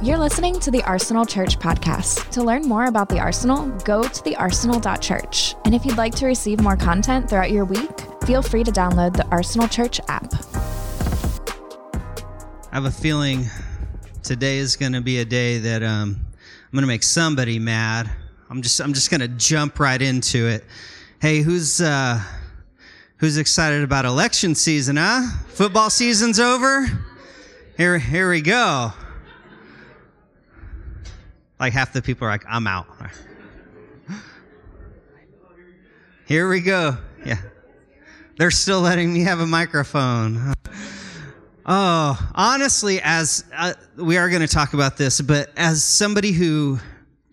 You're 0.00 0.16
listening 0.16 0.60
to 0.60 0.70
the 0.70 0.80
Arsenal 0.84 1.26
Church 1.26 1.58
podcast. 1.58 2.30
To 2.30 2.44
learn 2.44 2.62
more 2.62 2.84
about 2.84 3.08
the 3.08 3.18
Arsenal, 3.18 3.66
go 3.80 4.04
to 4.04 4.22
thearsenal.church. 4.22 5.56
And 5.64 5.74
if 5.74 5.84
you'd 5.84 5.96
like 5.96 6.14
to 6.14 6.26
receive 6.26 6.60
more 6.60 6.76
content 6.76 7.28
throughout 7.28 7.50
your 7.50 7.64
week, 7.64 7.90
feel 8.24 8.40
free 8.40 8.62
to 8.62 8.70
download 8.70 9.16
the 9.16 9.26
Arsenal 9.26 9.66
Church 9.66 10.00
app. 10.06 10.32
I 12.70 12.76
have 12.76 12.84
a 12.84 12.92
feeling 12.92 13.46
today 14.22 14.58
is 14.58 14.76
going 14.76 14.92
to 14.92 15.00
be 15.00 15.18
a 15.18 15.24
day 15.24 15.58
that 15.58 15.82
um, 15.82 16.16
I'm 16.20 16.70
going 16.70 16.82
to 16.82 16.86
make 16.86 17.02
somebody 17.02 17.58
mad. 17.58 18.08
I'm 18.50 18.62
just 18.62 18.80
I'm 18.80 18.92
just 18.92 19.10
going 19.10 19.20
to 19.20 19.28
jump 19.28 19.80
right 19.80 20.00
into 20.00 20.46
it. 20.46 20.64
Hey, 21.20 21.40
who's 21.40 21.80
uh, 21.80 22.22
who's 23.16 23.36
excited 23.36 23.82
about 23.82 24.04
election 24.04 24.54
season? 24.54 24.94
Huh? 24.96 25.28
Football 25.48 25.90
season's 25.90 26.38
over. 26.38 26.86
Here 27.76 27.98
here 27.98 28.30
we 28.30 28.42
go. 28.42 28.92
Like 31.58 31.72
half 31.72 31.92
the 31.92 32.02
people 32.02 32.26
are 32.26 32.30
like, 32.30 32.44
I'm 32.48 32.66
out. 32.66 32.86
Here 36.26 36.48
we 36.48 36.60
go. 36.60 36.96
Yeah. 37.24 37.38
They're 38.36 38.50
still 38.50 38.80
letting 38.80 39.12
me 39.12 39.22
have 39.22 39.40
a 39.40 39.46
microphone. 39.46 40.52
Oh, 41.66 42.30
honestly, 42.34 43.00
as 43.02 43.44
uh, 43.56 43.74
we 43.96 44.16
are 44.16 44.28
going 44.28 44.42
to 44.42 44.48
talk 44.48 44.74
about 44.74 44.96
this, 44.96 45.20
but 45.20 45.50
as 45.56 45.82
somebody 45.82 46.32
who 46.32 46.78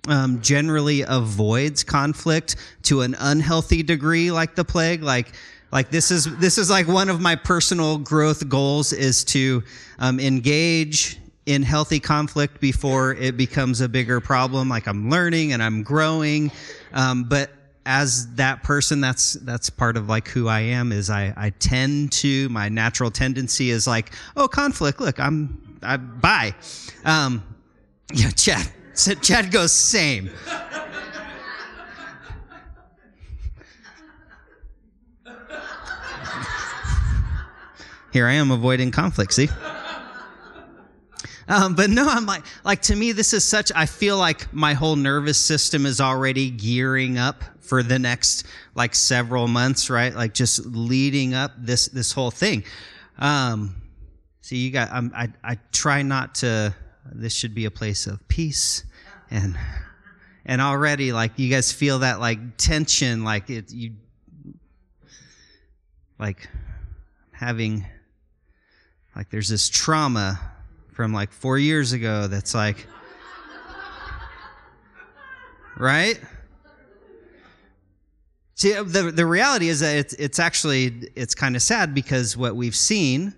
um, 0.08 0.42
generally 0.42 1.04
avoids 1.08 1.84
conflict 1.84 2.56
to 2.84 3.02
an 3.02 3.16
unhealthy 3.20 3.84
degree, 3.84 4.32
like 4.32 4.56
the 4.56 4.66
plague, 4.66 5.04
like 5.04 5.34
like 5.72 5.90
this 5.90 6.12
is 6.12 6.26
this 6.38 6.58
is 6.58 6.70
like 6.70 6.88
one 6.88 7.10
of 7.10 7.22
my 7.22 7.36
personal 7.36 7.98
growth 7.98 8.48
goals 8.50 8.94
is 8.94 9.24
to 9.26 9.64
um, 10.00 10.20
engage 10.20 11.20
in 11.46 11.62
healthy 11.62 12.00
conflict 12.00 12.60
before 12.60 13.14
it 13.14 13.38
becomes 13.38 13.82
a 13.82 13.90
bigger 13.90 14.20
problem. 14.20 14.70
Like 14.70 14.88
I'm 14.88 15.10
learning 15.10 15.54
and 15.54 15.62
I'm 15.62 15.84
growing, 15.84 16.52
um, 16.94 17.26
but 17.26 17.52
as 17.86 18.34
that 18.36 18.64
person, 18.64 19.00
that's 19.00 19.34
that's 19.34 19.70
part 19.70 19.96
of 19.96 20.10
like 20.10 20.28
who 20.28 20.48
I 20.48 20.62
am. 20.62 20.92
Is 20.92 21.10
I 21.10 21.34
I 21.38 21.52
tend 21.52 22.12
to 22.14 22.50
my 22.50 22.68
natural 22.70 23.12
tendency 23.12 23.70
is 23.70 23.86
like 23.86 24.12
oh 24.36 24.48
conflict. 24.48 25.00
Look, 25.00 25.20
I'm 25.20 25.78
I 25.84 25.98
bye. 25.98 26.56
Um, 27.04 27.44
yeah, 28.14 28.32
Chad. 28.32 28.68
so 28.94 29.14
Chad 29.22 29.52
goes 29.52 29.72
same. 29.72 30.32
Here 38.12 38.28
I 38.28 38.34
am 38.34 38.50
avoiding 38.50 38.92
conflict. 38.92 39.34
See. 39.34 39.50
Um, 41.48 41.76
but 41.76 41.90
no, 41.90 42.08
I'm 42.08 42.26
like, 42.26 42.44
like 42.64 42.82
to 42.84 42.96
me, 42.96 43.12
this 43.12 43.34
is 43.34 43.44
such, 43.44 43.72
I 43.76 43.86
feel 43.86 44.18
like 44.18 44.52
my 44.54 44.74
whole 44.74 44.96
nervous 44.96 45.38
system 45.38 45.86
is 45.86 46.02
already 46.02 46.50
gearing 46.50 47.18
up 47.18 47.44
for 47.60 47.84
the 47.84 48.00
next 48.00 48.46
like 48.74 48.96
several 48.96 49.48
months, 49.48 49.90
right? 49.90 50.14
Like 50.14 50.34
just 50.34 50.66
leading 50.66 51.34
up 51.34 51.52
this, 51.58 51.88
this 51.88 52.12
whole 52.12 52.32
thing. 52.32 52.64
Um, 53.20 53.76
see, 54.42 54.58
you 54.58 54.72
got, 54.72 54.92
I'm, 54.92 55.12
I, 55.16 55.30
I 55.44 55.58
try 55.72 56.02
not 56.02 56.36
to, 56.36 56.74
this 57.12 57.34
should 57.34 57.54
be 57.54 57.66
a 57.66 57.72
place 57.72 58.08
of 58.08 58.28
peace 58.28 58.84
and, 59.30 59.56
and 60.46 60.62
already 60.62 61.12
like 61.12 61.38
you 61.38 61.50
guys 61.50 61.72
feel 61.72 62.00
that 62.00 62.20
like 62.20 62.58
tension, 62.58 63.24
like 63.24 63.50
it, 63.50 63.72
you, 63.72 63.94
like 66.18 66.48
having, 67.32 67.86
like 69.16 69.30
there's 69.30 69.50
this 69.50 69.70
trauma 69.70 70.40
from 70.96 71.12
like 71.12 71.30
four 71.34 71.58
years 71.58 71.92
ago 71.92 72.28
that's 72.28 72.56
like, 72.56 72.88
right? 75.78 76.18
See, 78.56 78.74
uh, 78.74 78.84
the, 78.84 79.12
the 79.12 79.26
reality 79.26 79.68
is 79.68 79.82
that 79.82 79.98
it's, 79.98 80.14
it's 80.14 80.40
actually, 80.40 81.10
it's 81.16 81.36
kind 81.36 81.58
of 81.58 81.62
sad 81.62 81.94
because 81.94 82.38
what 82.38 82.56
we've 82.56 82.76
seen 82.76 83.36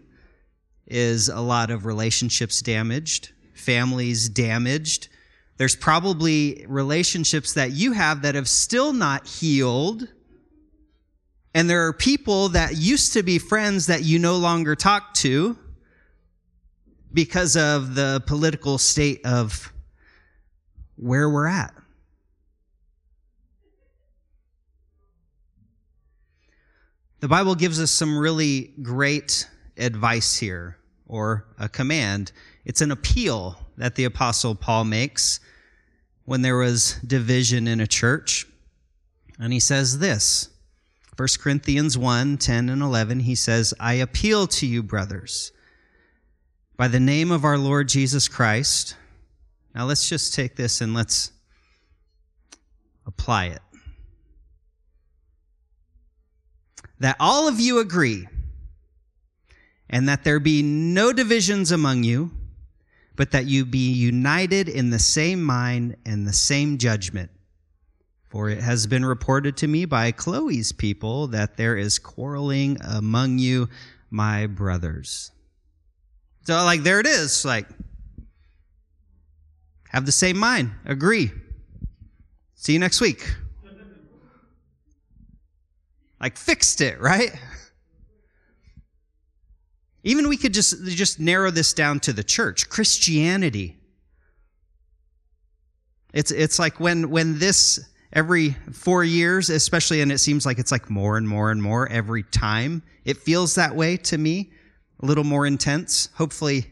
is 0.85 1.29
a 1.29 1.39
lot 1.41 1.71
of 1.71 1.87
relationships 1.87 2.61
damaged, 2.61 3.31
families 3.55 4.29
damaged. 4.29 5.09
There's 5.57 5.75
probably 5.75 6.63
relationships 6.69 7.53
that 7.53 7.71
you 7.71 7.93
have 7.93 8.21
that 8.21 8.35
have 8.35 8.47
still 8.47 8.93
not 8.93 9.25
healed. 9.25 10.07
And 11.55 11.67
there 11.67 11.87
are 11.87 11.93
people 11.93 12.49
that 12.49 12.77
used 12.77 13.13
to 13.13 13.23
be 13.23 13.39
friends 13.39 13.87
that 13.87 14.03
you 14.03 14.19
no 14.19 14.37
longer 14.37 14.75
talk 14.75 15.15
to 15.15 15.57
because 17.13 17.55
of 17.55 17.95
the 17.95 18.21
political 18.25 18.77
state 18.77 19.25
of 19.25 19.71
where 20.95 21.29
we're 21.29 21.47
at. 21.47 21.73
The 27.19 27.27
Bible 27.27 27.55
gives 27.55 27.81
us 27.81 27.89
some 27.89 28.17
really 28.17 28.73
great 28.81 29.47
advice 29.77 30.37
here, 30.37 30.77
or 31.07 31.45
a 31.57 31.67
command. 31.67 32.31
It's 32.65 32.81
an 32.81 32.91
appeal 32.91 33.57
that 33.77 33.95
the 33.95 34.03
Apostle 34.03 34.53
Paul 34.53 34.83
makes 34.83 35.39
when 36.25 36.41
there 36.41 36.57
was 36.57 36.93
division 37.05 37.67
in 37.67 37.79
a 37.79 37.87
church. 37.87 38.45
And 39.39 39.51
he 39.53 39.59
says 39.59 39.99
this 39.99 40.49
1 41.15 41.27
Corinthians 41.39 41.97
1 41.97 42.37
10 42.37 42.69
and 42.69 42.81
11, 42.81 43.21
he 43.21 43.33
says, 43.33 43.73
I 43.79 43.93
appeal 43.93 44.45
to 44.47 44.67
you, 44.67 44.83
brothers 44.83 45.51
by 46.77 46.87
the 46.87 46.99
name 46.99 47.31
of 47.31 47.43
our 47.43 47.57
Lord 47.57 47.89
Jesus 47.89 48.27
Christ. 48.27 48.95
Now 49.73 49.85
let's 49.85 50.07
just 50.07 50.35
take 50.35 50.55
this 50.55 50.79
and 50.79 50.93
let's 50.93 51.31
apply 53.07 53.47
it. 53.47 53.61
That 56.99 57.17
all 57.19 57.47
of 57.47 57.59
you 57.59 57.79
agree, 57.79 58.27
and 59.89 60.07
that 60.07 60.23
there 60.23 60.39
be 60.39 60.61
no 60.61 61.13
divisions 61.13 61.71
among 61.71 62.03
you, 62.03 62.31
but 63.15 63.31
that 63.31 63.45
you 63.45 63.65
be 63.65 63.91
united 63.91 64.69
in 64.69 64.91
the 64.91 64.99
same 64.99 65.43
mind 65.43 65.95
and 66.05 66.27
the 66.27 66.33
same 66.33 66.77
judgment. 66.77 67.31
For 68.29 68.49
it 68.49 68.61
has 68.61 68.85
been 68.87 69.05
reported 69.05 69.57
to 69.57 69.67
me 69.67 69.85
by 69.85 70.11
Chloe's 70.11 70.71
people 70.71 71.27
that 71.27 71.57
there 71.57 71.77
is 71.77 71.97
quarreling 71.97 72.77
among 72.83 73.39
you, 73.39 73.69
my 74.11 74.45
brothers. 74.47 75.31
So, 76.47 76.55
like, 76.63 76.83
there 76.83 77.01
it 77.01 77.05
is. 77.05 77.43
Like, 77.43 77.67
have 79.89 80.05
the 80.05 80.13
same 80.13 80.37
mind. 80.37 80.71
Agree. 80.85 81.29
See 82.55 82.71
you 82.71 82.79
next 82.79 83.01
week. 83.01 83.35
Like, 86.21 86.37
fixed 86.37 86.79
it, 86.79 87.01
right? 87.01 87.37
Even 90.03 90.29
we 90.29 90.37
could 90.37 90.53
just, 90.53 90.85
just 90.85 91.19
narrow 91.19 91.51
this 91.51 91.73
down 91.73 91.99
to 91.99 92.13
the 92.13 92.23
church 92.23 92.69
Christianity. 92.69 93.75
It's, 96.13 96.31
it's 96.31 96.59
like 96.59 96.79
when, 96.79 97.09
when 97.09 97.39
this, 97.39 97.89
every 98.13 98.55
four 98.71 99.03
years, 99.03 99.49
especially, 99.49 99.99
and 99.99 100.13
it 100.13 100.19
seems 100.19 100.45
like 100.45 100.59
it's 100.59 100.71
like 100.71 100.89
more 100.89 101.17
and 101.17 101.27
more 101.27 101.51
and 101.51 101.61
more 101.61 101.89
every 101.89 102.23
time, 102.23 102.83
it 103.03 103.17
feels 103.17 103.55
that 103.55 103.75
way 103.75 103.97
to 103.97 104.17
me 104.17 104.53
a 105.01 105.05
little 105.05 105.23
more 105.23 105.45
intense. 105.45 106.09
Hopefully, 106.15 106.65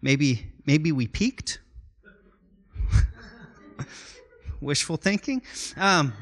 maybe 0.00 0.52
maybe 0.66 0.92
we 0.92 1.06
peaked. 1.06 1.58
Wishful 4.60 4.96
thinking. 4.96 5.42
Um, 5.76 6.12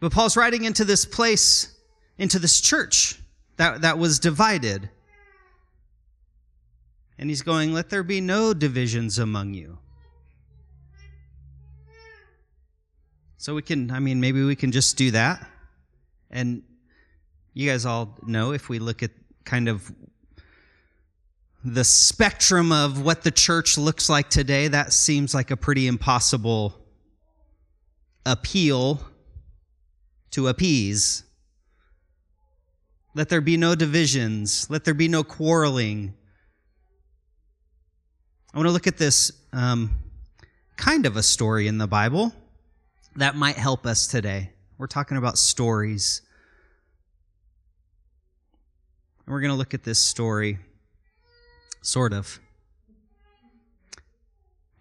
but 0.00 0.12
Paul's 0.12 0.36
writing 0.36 0.64
into 0.64 0.84
this 0.84 1.04
place, 1.04 1.74
into 2.18 2.38
this 2.38 2.60
church 2.60 3.20
that, 3.56 3.82
that 3.82 3.98
was 3.98 4.18
divided. 4.18 4.88
And 7.18 7.28
he's 7.28 7.42
going, 7.42 7.72
Let 7.72 7.90
there 7.90 8.02
be 8.02 8.20
no 8.20 8.54
divisions 8.54 9.18
among 9.18 9.54
you. 9.54 9.78
So 13.36 13.54
we 13.54 13.62
can, 13.62 13.90
I 13.90 14.00
mean, 14.00 14.20
maybe 14.20 14.42
we 14.42 14.56
can 14.56 14.72
just 14.72 14.96
do 14.96 15.12
that. 15.12 15.48
And 16.30 16.62
you 17.54 17.68
guys 17.68 17.86
all 17.86 18.16
know 18.26 18.52
if 18.52 18.68
we 18.68 18.78
look 18.78 19.02
at 19.02 19.10
kind 19.44 19.68
of 19.68 19.90
the 21.64 21.84
spectrum 21.84 22.70
of 22.70 23.02
what 23.02 23.22
the 23.22 23.30
church 23.30 23.76
looks 23.76 24.08
like 24.08 24.30
today, 24.30 24.68
that 24.68 24.92
seems 24.92 25.34
like 25.34 25.50
a 25.50 25.56
pretty 25.56 25.86
impossible 25.86 26.74
appeal 28.24 29.02
to 30.30 30.48
appease. 30.48 31.24
Let 33.14 33.28
there 33.28 33.40
be 33.40 33.56
no 33.56 33.74
divisions. 33.74 34.68
Let 34.70 34.84
there 34.84 34.94
be 34.94 35.08
no 35.08 35.24
quarreling. 35.24 36.14
I 38.52 38.58
want 38.58 38.68
to 38.68 38.72
look 38.72 38.86
at 38.86 38.98
this 38.98 39.32
um, 39.52 39.90
kind 40.76 41.06
of 41.06 41.16
a 41.16 41.22
story 41.22 41.66
in 41.66 41.78
the 41.78 41.86
Bible 41.86 42.32
that 43.16 43.34
might 43.34 43.56
help 43.56 43.86
us 43.86 44.06
today. 44.06 44.52
We're 44.78 44.86
talking 44.86 45.16
about 45.16 45.36
stories. 45.36 46.22
And 49.26 49.34
we're 49.34 49.40
going 49.40 49.50
to 49.50 49.56
look 49.56 49.74
at 49.74 49.82
this 49.82 49.98
story, 49.98 50.58
sort 51.82 52.12
of. 52.12 52.38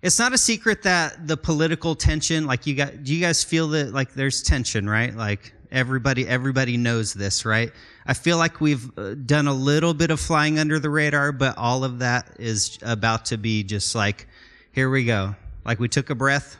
It's 0.04 0.20
not 0.20 0.34
a 0.34 0.38
secret 0.38 0.84
that 0.84 1.28
the 1.28 1.36
political 1.36 1.96
tension, 1.96 2.46
like 2.46 2.68
you 2.68 2.76
got, 2.76 3.04
do 3.04 3.14
you 3.14 3.20
guys 3.20 3.44
feel 3.44 3.70
that 3.70 3.92
like 3.92 4.14
there's 4.14 4.44
tension, 4.44 4.88
right? 4.88 5.14
Like 5.14 5.52
everybody, 5.72 6.28
everybody 6.28 6.78
knows 6.78 7.16
this, 7.16 7.44
right? 7.44 7.72
I 8.06 8.14
feel 8.14 8.38
like 8.38 8.62
we've 8.62 8.98
uh, 8.98 9.16
done 9.16 9.48
a 9.48 9.54
little 9.54 9.96
bit 9.96 10.12
of 10.12 10.20
flying 10.20 10.60
under 10.60 10.80
the 10.80 10.92
radar, 10.92 11.32
but 11.32 11.58
all 11.58 11.84
of 11.84 12.00
that 12.00 12.38
is 12.40 12.78
about 12.84 13.26
to 13.26 13.38
be 13.38 13.64
just 13.64 13.96
like, 13.96 14.28
here 14.72 14.92
we 14.92 15.04
go. 15.04 15.36
Like 15.66 15.80
we 15.80 15.88
took 15.90 16.12
a 16.12 16.16
breath, 16.16 16.58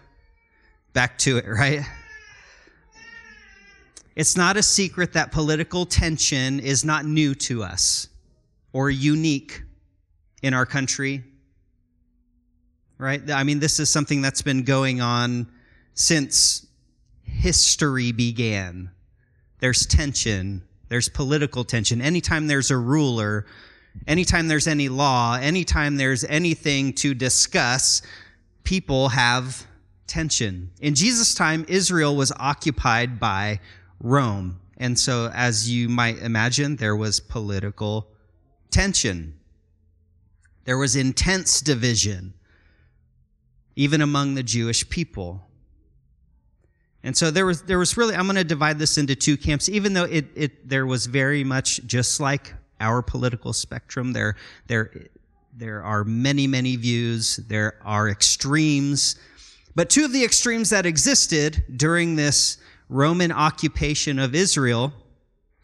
back 0.94 1.20
to 1.20 1.38
it, 1.38 1.46
right? 1.48 1.84
It's 4.18 4.36
not 4.36 4.58
a 4.58 4.64
secret 4.64 5.14
that 5.14 5.32
political 5.32 5.86
tension 5.86 6.60
is 6.60 6.84
not 6.84 7.06
new 7.06 7.34
to 7.36 7.64
us 7.64 8.10
or 8.74 8.90
unique 8.90 9.62
in 10.42 10.54
our 10.54 10.66
country 10.66 11.24
right? 12.98 13.30
I 13.30 13.44
mean, 13.44 13.60
this 13.60 13.80
is 13.80 13.90
something 13.90 14.22
that's 14.22 14.42
been 14.42 14.64
going 14.64 15.02
on 15.02 15.48
since 15.94 16.66
history 17.24 18.12
began. 18.12 18.92
There's 19.60 19.86
tension. 19.86 20.64
There's 20.90 21.10
political 21.10 21.64
tension. 21.64 22.02
Anytime 22.02 22.48
there's 22.48 22.72
a 22.72 22.78
ruler, 22.78 23.46
anytime 24.08 24.48
there's 24.48 24.68
any 24.68 24.90
law, 24.90 25.36
anytime 25.36 25.98
there's 25.98 26.24
anything 26.24 26.94
to 26.94 27.14
discuss, 27.14 28.02
people 28.64 29.10
have 29.10 29.66
tension. 30.08 30.72
In 30.80 30.96
Jesus' 30.96 31.34
time, 31.34 31.66
Israel 31.68 32.16
was 32.16 32.32
occupied 32.38 33.20
by 33.20 33.60
Rome. 34.00 34.60
And 34.78 34.98
so, 34.98 35.32
as 35.34 35.70
you 35.70 35.90
might 35.90 36.20
imagine, 36.20 36.76
there 36.76 36.96
was 36.96 37.20
political 37.20 38.08
tension. 38.70 39.40
There 40.66 40.78
was 40.78 40.96
intense 40.96 41.62
division 41.62 42.34
even 43.78 44.02
among 44.02 44.34
the 44.34 44.44
Jewish 44.44 44.90
people. 44.90 45.42
And 47.04 47.16
so 47.16 47.32
there 47.32 47.46
was, 47.46 47.62
there 47.62 47.78
was 47.78 47.96
really, 47.96 48.16
I'm 48.16 48.26
going 48.26 48.36
to 48.36 48.44
divide 48.44 48.80
this 48.80 48.98
into 48.98 49.16
two 49.16 49.38
camps, 49.38 49.70
even 49.70 49.94
though 49.94 50.06
it, 50.06 50.26
it, 50.36 50.68
there 50.68 50.86
was 50.88 51.06
very 51.06 51.44
much 51.44 51.86
just 51.86 52.20
like 52.20 52.54
our 52.82 53.04
political 53.04 53.54
spectrum. 53.54 54.14
There, 54.14 54.36
there, 54.66 55.08
there 55.56 55.84
are 55.84 56.04
many, 56.04 56.48
many 56.48 56.76
views. 56.76 57.38
There 57.38 57.80
are 57.86 58.10
extremes. 58.10 59.16
But 59.76 59.92
two 59.92 60.04
of 60.04 60.12
the 60.12 60.24
extremes 60.24 60.72
that 60.72 60.88
existed 60.88 61.64
during 61.78 62.16
this 62.16 62.58
Roman 62.90 63.32
occupation 63.32 64.20
of 64.20 64.34
Israel 64.34 64.94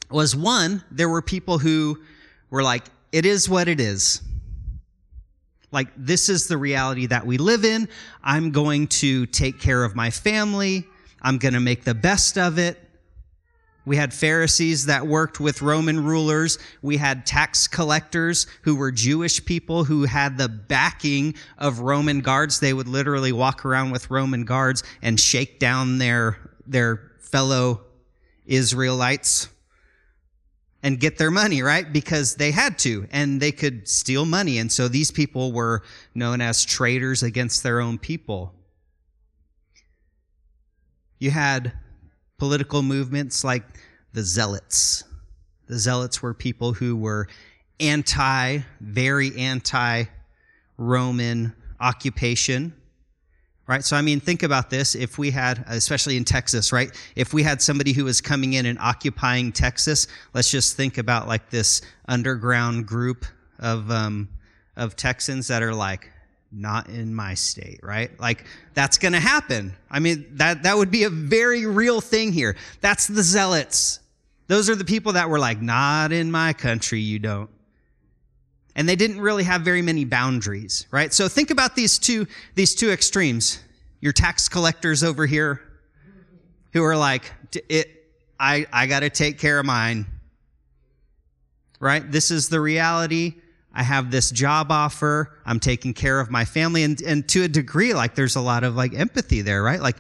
was 0.10 0.36
one, 0.36 0.84
there 0.92 1.10
were 1.10 1.22
people 1.22 1.58
who 1.58 2.00
were 2.50 2.64
like, 2.64 2.86
it 3.12 3.26
is 3.26 3.50
what 3.50 3.68
it 3.68 3.80
is. 3.80 4.22
Like, 5.72 5.88
this 5.98 6.30
is 6.30 6.48
the 6.48 6.58
reality 6.58 7.08
that 7.08 7.26
we 7.26 7.38
live 7.38 7.66
in. 7.66 7.90
I'm 8.24 8.52
going 8.52 8.88
to 8.88 9.26
take 9.26 9.60
care 9.60 9.84
of 9.84 9.96
my 9.96 10.12
family. 10.12 10.86
I'm 11.22 11.40
going 11.40 11.56
to 11.56 11.60
make 11.60 11.84
the 11.84 11.96
best 11.96 12.38
of 12.38 12.60
it. 12.60 12.80
We 13.86 13.98
had 13.98 14.14
Pharisees 14.14 14.86
that 14.86 15.08
worked 15.08 15.40
with 15.40 15.62
Roman 15.62 16.04
rulers. 16.04 16.58
We 16.82 16.98
had 16.98 17.26
tax 17.26 17.68
collectors 17.68 18.48
who 18.62 18.76
were 18.76 18.92
Jewish 18.92 19.44
people 19.44 19.84
who 19.84 20.06
had 20.06 20.38
the 20.38 20.48
backing 20.48 21.36
of 21.58 21.80
Roman 21.80 22.22
guards. 22.22 22.60
They 22.60 22.74
would 22.74 22.88
literally 22.88 23.32
walk 23.32 23.66
around 23.66 23.92
with 23.92 24.10
Roman 24.10 24.46
guards 24.46 24.84
and 25.02 25.20
shake 25.20 25.60
down 25.60 25.98
their, 25.98 26.38
their 26.66 27.12
fellow 27.34 27.82
Israelites 28.46 29.50
and 30.84 31.00
get 31.00 31.18
their 31.18 31.32
money, 31.32 31.64
right? 31.64 31.92
Because 31.92 32.36
they 32.36 32.52
had 32.52 32.78
to 32.80 33.08
and 33.12 33.42
they 33.42 33.52
could 33.52 33.88
steal 33.88 34.24
money. 34.24 34.60
And 34.60 34.72
so 34.72 34.88
these 34.88 35.10
people 35.10 35.52
were 35.52 35.82
known 36.14 36.42
as 36.42 36.64
traitors 36.64 37.24
against 37.24 37.64
their 37.64 37.82
own 37.82 37.98
people. 37.98 38.54
You 41.18 41.32
had 41.32 41.74
political 42.38 42.84
movements 42.84 43.44
like 43.44 43.64
the 44.14 44.22
Zealots. 44.22 45.04
The 45.66 45.80
Zealots 45.80 46.22
were 46.22 46.36
people 46.36 46.74
who 46.74 46.96
were 46.96 47.28
anti, 47.80 48.60
very 48.80 49.36
anti 49.40 50.04
Roman 50.78 51.56
occupation 51.80 52.74
right? 53.68 53.84
So, 53.84 53.96
I 53.96 54.02
mean, 54.02 54.20
think 54.20 54.44
about 54.44 54.70
this. 54.70 54.96
If 54.96 55.18
we 55.18 55.32
had, 55.32 55.64
especially 55.68 56.18
in 56.18 56.26
Texas, 56.26 56.72
right? 56.72 56.92
If 57.16 57.34
we 57.34 57.44
had 57.44 57.62
somebody 57.62 57.94
who 57.94 58.06
was 58.06 58.22
coming 58.22 58.54
in 58.54 58.66
and 58.66 58.78
occupying 58.80 59.52
Texas, 59.52 60.08
let's 60.34 60.50
just 60.50 60.76
think 60.76 60.98
about 60.98 61.28
like 61.28 61.50
this 61.50 61.82
underground 62.08 62.86
group 62.86 63.26
of, 63.60 63.90
um, 63.90 64.30
of 64.76 64.96
Texans 64.96 65.48
that 65.48 65.64
are 65.64 65.74
like, 65.74 66.10
not 66.56 66.88
in 66.88 67.16
my 67.16 67.34
state, 67.34 67.80
right? 67.82 68.12
Like 68.20 68.46
that's 68.76 69.00
going 69.00 69.14
to 69.14 69.20
happen. 69.20 69.74
I 69.90 70.00
mean, 70.00 70.28
that, 70.34 70.64
that 70.64 70.78
would 70.78 70.92
be 70.92 71.04
a 71.04 71.10
very 71.10 71.66
real 71.66 72.00
thing 72.00 72.32
here. 72.32 72.56
That's 72.80 73.08
the 73.08 73.24
zealots. 73.24 74.00
Those 74.48 74.70
are 74.70 74.76
the 74.76 74.86
people 74.86 75.14
that 75.14 75.30
were 75.30 75.40
like, 75.40 75.62
not 75.62 76.12
in 76.12 76.32
my 76.32 76.54
country, 76.54 77.00
you 77.00 77.18
don't 77.18 77.50
and 78.76 78.90
they 78.90 78.96
didn't 78.96 79.22
really 79.22 79.44
have 79.44 79.62
very 79.62 79.82
many 79.82 80.06
boundaries, 80.06 80.88
right? 80.92 81.14
So 81.14 81.28
think 81.28 81.52
about 81.52 81.76
these 81.76 82.00
two, 82.00 82.28
these 82.56 82.74
two 82.74 82.92
extremes. 82.92 83.60
Your 84.02 84.14
tax 84.14 84.50
collectors 84.50 85.04
over 85.04 85.26
here 85.26 85.62
who 86.74 86.84
are 86.84 86.98
like, 86.98 87.32
it, 87.70 87.90
I, 88.40 88.66
I 88.74 88.88
got 88.88 89.02
to 89.02 89.10
take 89.10 89.40
care 89.40 89.60
of 89.60 89.66
mine, 89.66 90.06
right? 91.80 92.12
This 92.12 92.32
is 92.32 92.50
the 92.50 92.60
reality. 92.60 93.36
I 93.74 93.84
have 93.84 94.12
this 94.12 94.30
job 94.30 94.72
offer. 94.72 95.40
I'm 95.46 95.60
taking 95.60 95.94
care 95.94 96.20
of 96.20 96.30
my 96.30 96.46
family. 96.46 96.84
And, 96.84 97.02
and 97.02 97.28
to 97.30 97.44
a 97.44 97.48
degree, 97.48 97.94
like 97.94 98.16
there's 98.16 98.36
a 98.36 98.42
lot 98.42 98.64
of 98.64 98.76
like 98.76 98.94
empathy 98.94 99.42
there, 99.42 99.64
right? 99.64 99.80
Like 99.80 99.98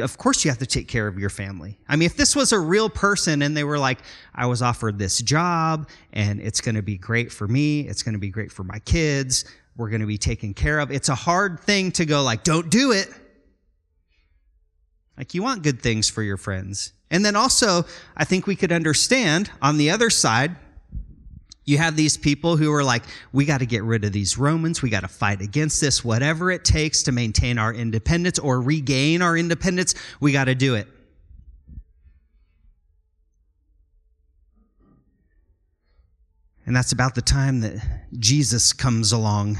of 0.00 0.18
course 0.18 0.44
you 0.44 0.50
have 0.50 0.58
to 0.58 0.66
take 0.66 0.88
care 0.88 1.06
of 1.06 1.18
your 1.18 1.30
family. 1.30 1.78
I 1.88 1.96
mean, 1.96 2.06
if 2.06 2.16
this 2.16 2.34
was 2.34 2.52
a 2.52 2.58
real 2.58 2.88
person 2.88 3.42
and 3.42 3.56
they 3.56 3.64
were 3.64 3.78
like, 3.78 3.98
I 4.34 4.46
was 4.46 4.62
offered 4.62 4.98
this 4.98 5.20
job 5.20 5.88
and 6.12 6.40
it's 6.40 6.60
going 6.60 6.76
to 6.76 6.82
be 6.82 6.96
great 6.96 7.32
for 7.32 7.46
me. 7.48 7.80
It's 7.80 8.02
going 8.02 8.14
to 8.14 8.18
be 8.18 8.30
great 8.30 8.52
for 8.52 8.64
my 8.64 8.78
kids. 8.80 9.44
We're 9.76 9.90
going 9.90 10.00
to 10.00 10.06
be 10.06 10.18
taken 10.18 10.54
care 10.54 10.78
of. 10.78 10.90
It's 10.90 11.08
a 11.08 11.14
hard 11.14 11.60
thing 11.60 11.92
to 11.92 12.04
go 12.04 12.22
like, 12.22 12.44
don't 12.44 12.70
do 12.70 12.92
it. 12.92 13.08
Like 15.16 15.34
you 15.34 15.42
want 15.42 15.62
good 15.62 15.80
things 15.80 16.08
for 16.08 16.22
your 16.22 16.36
friends. 16.36 16.92
And 17.10 17.24
then 17.24 17.36
also, 17.36 17.84
I 18.16 18.24
think 18.24 18.46
we 18.46 18.56
could 18.56 18.72
understand 18.72 19.50
on 19.60 19.76
the 19.76 19.90
other 19.90 20.08
side, 20.08 20.56
you 21.64 21.78
have 21.78 21.96
these 21.96 22.16
people 22.16 22.56
who 22.56 22.72
are 22.72 22.82
like, 22.82 23.04
we 23.32 23.44
got 23.44 23.58
to 23.58 23.66
get 23.66 23.84
rid 23.84 24.04
of 24.04 24.12
these 24.12 24.36
Romans. 24.36 24.82
We 24.82 24.90
got 24.90 25.00
to 25.00 25.08
fight 25.08 25.40
against 25.40 25.80
this. 25.80 26.04
Whatever 26.04 26.50
it 26.50 26.64
takes 26.64 27.04
to 27.04 27.12
maintain 27.12 27.56
our 27.58 27.72
independence 27.72 28.38
or 28.38 28.60
regain 28.60 29.22
our 29.22 29.36
independence, 29.36 29.94
we 30.20 30.32
got 30.32 30.44
to 30.44 30.54
do 30.54 30.74
it. 30.74 30.88
And 36.66 36.74
that's 36.74 36.92
about 36.92 37.14
the 37.14 37.22
time 37.22 37.60
that 37.60 37.82
Jesus 38.18 38.72
comes 38.72 39.12
along. 39.12 39.58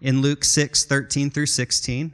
In 0.00 0.22
Luke 0.22 0.44
6, 0.44 0.84
13 0.84 1.30
through 1.30 1.46
16, 1.46 2.06
it 2.06 2.12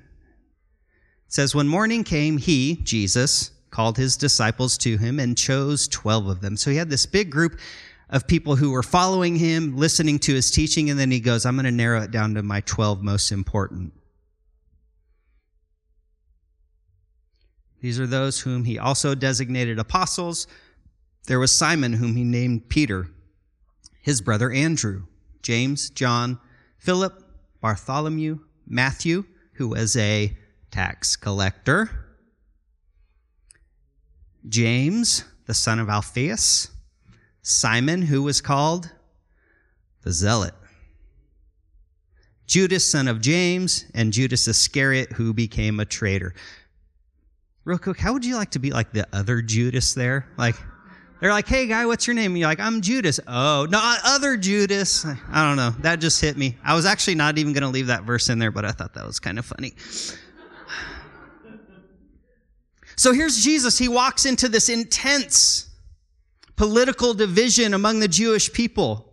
says, 1.29 1.55
When 1.55 1.69
morning 1.69 2.03
came, 2.03 2.39
he, 2.39 2.77
Jesus, 2.83 3.51
called 3.77 3.99
his 3.99 4.17
disciples 4.17 4.79
to 4.79 4.97
him 4.97 5.21
and 5.21 5.37
chose 5.37 5.87
12 5.89 6.29
of 6.29 6.41
them. 6.41 6.57
So 6.57 6.71
he 6.71 6.79
had 6.79 6.89
this 6.89 7.05
big 7.05 7.29
group 7.29 7.61
of 8.09 8.27
people 8.27 8.57
who 8.57 8.71
were 8.71 8.83
following 8.83 9.37
him, 9.37 9.77
listening 9.77 10.19
to 10.21 10.33
his 10.33 10.51
teaching, 10.51 10.89
and 10.89 10.99
then 10.99 11.11
he 11.11 11.21
goes, 11.21 11.45
I'm 11.45 11.57
going 11.57 11.67
to 11.67 11.71
narrow 11.71 12.01
it 12.01 12.11
down 12.11 12.33
to 12.37 12.43
my 12.43 12.63
12 12.63 13.03
most 13.03 13.33
important. 13.33 13.93
These 17.83 18.01
are 18.01 18.07
those 18.07 18.41
whom 18.41 18.65
he 18.65 18.79
also 18.79 19.15
designated 19.15 19.79
apostles. 19.79 20.47
There 21.27 21.39
was 21.39 21.53
Simon, 21.53 21.93
whom 21.93 22.17
he 22.17 22.25
named 22.25 22.71
Peter, 22.71 23.09
his 24.01 24.23
brother 24.23 24.51
Andrew, 24.51 25.03
James, 25.43 25.91
John, 25.91 26.41
Philip, 26.79 27.23
Bartholomew, 27.61 28.39
Matthew, 28.67 29.25
who 29.53 29.69
was 29.69 29.99
a 29.99 30.35
tax 30.71 31.15
collector, 31.15 32.06
James, 34.49 35.25
the 35.47 35.55
son 35.55 35.79
of 35.79 35.89
Alphaeus, 35.89 36.71
Simon, 37.43 38.03
who 38.03 38.23
was 38.23 38.41
called 38.41 38.91
the 40.03 40.13
Zealot, 40.13 40.55
Judas, 42.47 42.89
son 42.89 43.09
of 43.09 43.21
James, 43.21 43.87
and 43.95 44.13
Judas 44.13 44.47
Iscariot, 44.47 45.13
who 45.13 45.33
became 45.33 45.81
a 45.81 45.85
traitor. 45.85 46.35
Real 47.65 47.79
quick, 47.79 47.99
how 47.99 48.13
would 48.13 48.25
you 48.25 48.37
like 48.37 48.53
to 48.53 48.61
be 48.61 48.71
like 48.71 48.93
the 48.93 49.07
other 49.13 49.43
Judas 49.43 49.95
there? 49.95 50.29
Like, 50.39 50.55
they're 51.21 51.31
like, 51.31 51.49
hey, 51.49 51.67
guy, 51.67 51.87
what's 51.87 52.07
your 52.07 52.15
name? 52.15 52.33
And 52.33 52.39
you're 52.39 52.49
like, 52.49 52.61
I'm 52.61 52.81
Judas. 52.83 53.19
Oh, 53.27 53.67
no, 53.69 53.81
uh, 53.83 53.97
other 54.05 54.37
Judas. 54.37 55.05
I 55.05 55.49
don't 55.49 55.57
know. 55.57 55.71
That 55.81 55.97
just 55.97 56.21
hit 56.21 56.37
me. 56.37 56.57
I 56.63 56.75
was 56.75 56.85
actually 56.85 57.15
not 57.17 57.39
even 57.39 57.53
going 57.53 57.63
to 57.63 57.69
leave 57.69 57.89
that 57.89 58.05
verse 58.05 58.29
in 58.29 58.39
there, 58.39 58.51
but 58.51 58.65
I 58.65 58.71
thought 58.71 58.95
that 58.95 59.07
was 59.07 59.19
kind 59.19 59.39
of 59.39 59.47
funny. 59.47 59.75
So 62.97 63.13
here's 63.13 63.43
Jesus. 63.43 63.79
He 63.79 63.89
walks 63.89 64.25
into 64.25 64.49
this 64.49 64.69
intense 64.69 65.69
political 66.57 67.13
division 67.13 67.75
among 67.75 68.01
the 68.01 68.09
Jewish 68.09 68.53
people. 68.53 69.13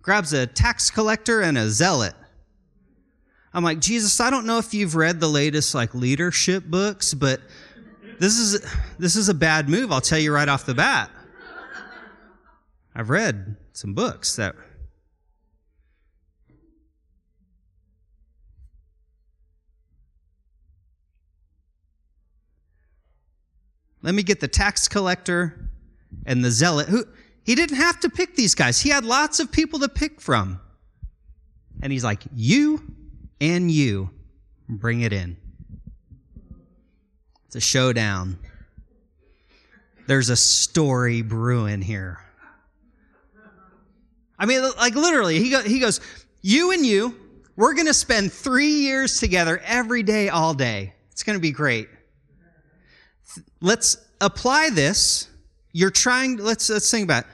Grabs 0.00 0.32
a 0.32 0.46
tax 0.46 0.90
collector 0.90 1.42
and 1.42 1.58
a 1.58 1.68
zealot. 1.68 2.14
I'm 3.52 3.64
like, 3.64 3.80
Jesus, 3.80 4.20
I 4.20 4.30
don't 4.30 4.46
know 4.46 4.58
if 4.58 4.72
you've 4.72 4.94
read 4.94 5.20
the 5.20 5.28
latest 5.28 5.74
like 5.74 5.94
leadership 5.94 6.64
books, 6.64 7.12
but 7.14 7.40
this 8.20 8.38
is 8.38 8.64
this 8.98 9.16
is 9.16 9.28
a 9.28 9.34
bad 9.34 9.68
move, 9.68 9.90
I'll 9.90 10.00
tell 10.00 10.18
you 10.18 10.32
right 10.32 10.48
off 10.48 10.66
the 10.66 10.74
bat. 10.74 11.10
I've 12.94 13.10
read 13.10 13.56
some 13.72 13.94
books 13.94 14.36
that 14.36 14.54
Let 24.02 24.14
me 24.14 24.22
get 24.22 24.40
the 24.40 24.48
tax 24.48 24.88
collector 24.88 25.68
and 26.26 26.44
the 26.44 26.50
zealot. 26.50 26.88
Who 26.88 27.04
he 27.42 27.54
didn't 27.54 27.76
have 27.76 28.00
to 28.00 28.10
pick 28.10 28.36
these 28.36 28.54
guys. 28.54 28.80
He 28.80 28.90
had 28.90 29.04
lots 29.04 29.40
of 29.40 29.50
people 29.50 29.78
to 29.80 29.88
pick 29.88 30.20
from. 30.20 30.60
And 31.82 31.92
he's 31.92 32.04
like, 32.04 32.22
"You 32.34 32.82
and 33.40 33.70
you 33.70 34.10
bring 34.68 35.00
it 35.00 35.12
in." 35.12 35.36
It's 37.46 37.56
a 37.56 37.60
showdown. 37.60 38.38
There's 40.06 40.30
a 40.30 40.36
story 40.36 41.22
brewing 41.22 41.82
here. 41.82 42.18
I 44.38 44.46
mean, 44.46 44.62
like 44.76 44.94
literally, 44.94 45.38
he, 45.38 45.50
go, 45.50 45.62
he 45.62 45.80
goes, 45.80 46.00
You 46.42 46.72
and 46.72 46.84
you, 46.86 47.14
we're 47.56 47.74
going 47.74 47.86
to 47.86 47.94
spend 47.94 48.32
three 48.32 48.70
years 48.70 49.18
together 49.18 49.60
every 49.64 50.02
day, 50.02 50.28
all 50.28 50.54
day. 50.54 50.94
It's 51.10 51.22
going 51.22 51.36
to 51.36 51.42
be 51.42 51.50
great. 51.50 51.88
Let's 53.60 53.96
apply 54.20 54.70
this. 54.70 55.28
You're 55.72 55.90
trying, 55.90 56.36
let's, 56.36 56.70
let's 56.70 56.90
think 56.90 57.04
about 57.04 57.24
it. 57.24 57.30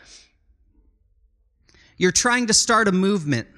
You're 1.96 2.12
trying 2.12 2.46
to 2.48 2.54
start 2.54 2.88
a 2.88 2.92
movement. 2.92 3.48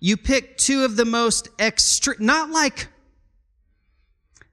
You 0.00 0.16
pick 0.16 0.56
two 0.56 0.84
of 0.84 0.96
the 0.96 1.04
most 1.04 1.48
extreme, 1.58 2.18
not 2.20 2.50
like, 2.50 2.88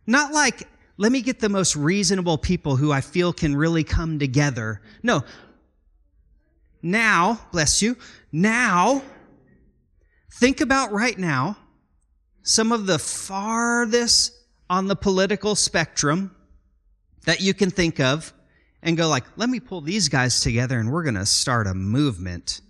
not 0.05 0.33
like 0.33 0.67
let 0.97 1.11
me 1.11 1.21
get 1.21 1.39
the 1.39 1.49
most 1.49 1.75
reasonable 1.75 2.37
people 2.37 2.75
who 2.75 2.91
I 2.91 3.01
feel 3.01 3.31
can 3.31 3.55
really 3.55 3.83
come 3.83 4.19
together. 4.19 4.81
No. 5.03 5.23
Now, 6.81 7.41
bless 7.51 7.81
you, 7.81 7.97
now, 8.31 9.03
think 10.31 10.61
about 10.61 10.91
right 10.91 11.17
now 11.17 11.57
some 12.47 12.71
of 12.71 12.85
the 12.85 12.97
farthest 12.97 14.33
on 14.69 14.87
the 14.87 14.95
political 14.95 15.53
spectrum 15.53 16.33
that 17.25 17.41
you 17.41 17.53
can 17.53 17.69
think 17.69 17.99
of 17.99 18.33
and 18.81 18.95
go 18.95 19.09
like, 19.09 19.25
let 19.35 19.49
me 19.49 19.59
pull 19.59 19.81
these 19.81 20.07
guys 20.07 20.39
together 20.39 20.79
and 20.79 20.89
we're 20.89 21.03
going 21.03 21.15
to 21.15 21.25
start 21.25 21.67
a 21.67 21.73
movement. 21.73 22.61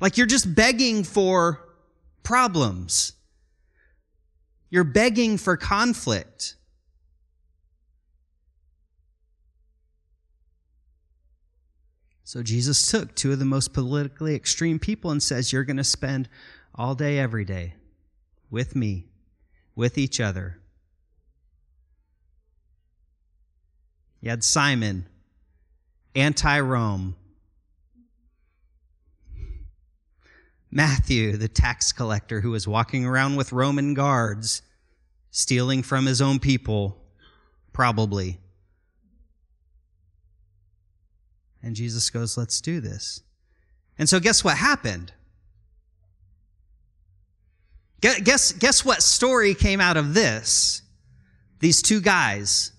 Like 0.00 0.16
you're 0.16 0.26
just 0.26 0.54
begging 0.54 1.04
for 1.04 1.60
problems. 2.22 3.12
You're 4.70 4.84
begging 4.84 5.36
for 5.36 5.58
conflict. 5.58 6.56
So 12.30 12.44
Jesus 12.44 12.88
took 12.88 13.16
two 13.16 13.32
of 13.32 13.40
the 13.40 13.44
most 13.44 13.72
politically 13.72 14.36
extreme 14.36 14.78
people 14.78 15.10
and 15.10 15.20
says, 15.20 15.52
You're 15.52 15.64
going 15.64 15.78
to 15.78 15.82
spend 15.82 16.28
all 16.76 16.94
day, 16.94 17.18
every 17.18 17.44
day 17.44 17.74
with 18.48 18.76
me, 18.76 19.08
with 19.74 19.98
each 19.98 20.20
other. 20.20 20.60
You 24.20 24.30
had 24.30 24.44
Simon, 24.44 25.08
anti 26.14 26.60
Rome. 26.60 27.16
Matthew, 30.70 31.36
the 31.36 31.48
tax 31.48 31.90
collector 31.90 32.42
who 32.42 32.52
was 32.52 32.68
walking 32.68 33.04
around 33.04 33.34
with 33.34 33.50
Roman 33.50 33.92
guards, 33.92 34.62
stealing 35.32 35.82
from 35.82 36.06
his 36.06 36.22
own 36.22 36.38
people, 36.38 37.02
probably. 37.72 38.38
And 41.62 41.76
Jesus 41.76 42.10
goes, 42.10 42.36
Let's 42.36 42.60
do 42.60 42.80
this. 42.80 43.22
And 43.98 44.08
so, 44.08 44.20
guess 44.20 44.42
what 44.42 44.56
happened? 44.56 45.12
Guess, 48.00 48.52
guess 48.52 48.82
what 48.82 49.02
story 49.02 49.54
came 49.54 49.78
out 49.78 49.98
of 49.98 50.14
this? 50.14 50.80
These 51.58 51.82
two 51.82 52.00
guys, 52.00 52.72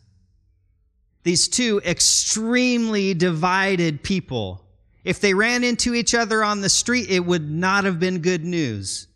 these 1.21 1.47
two 1.47 1.79
extremely 1.85 3.13
divided 3.13 4.01
people 4.01 4.61
if 5.03 5.19
they 5.19 5.33
ran 5.33 5.63
into 5.63 5.93
each 5.93 6.13
other 6.13 6.43
on 6.43 6.61
the 6.61 6.69
street, 6.69 7.09
it 7.09 7.25
would 7.25 7.49
not 7.49 7.85
have 7.85 7.99
been 7.99 8.19
good 8.19 8.43
news. 8.43 9.07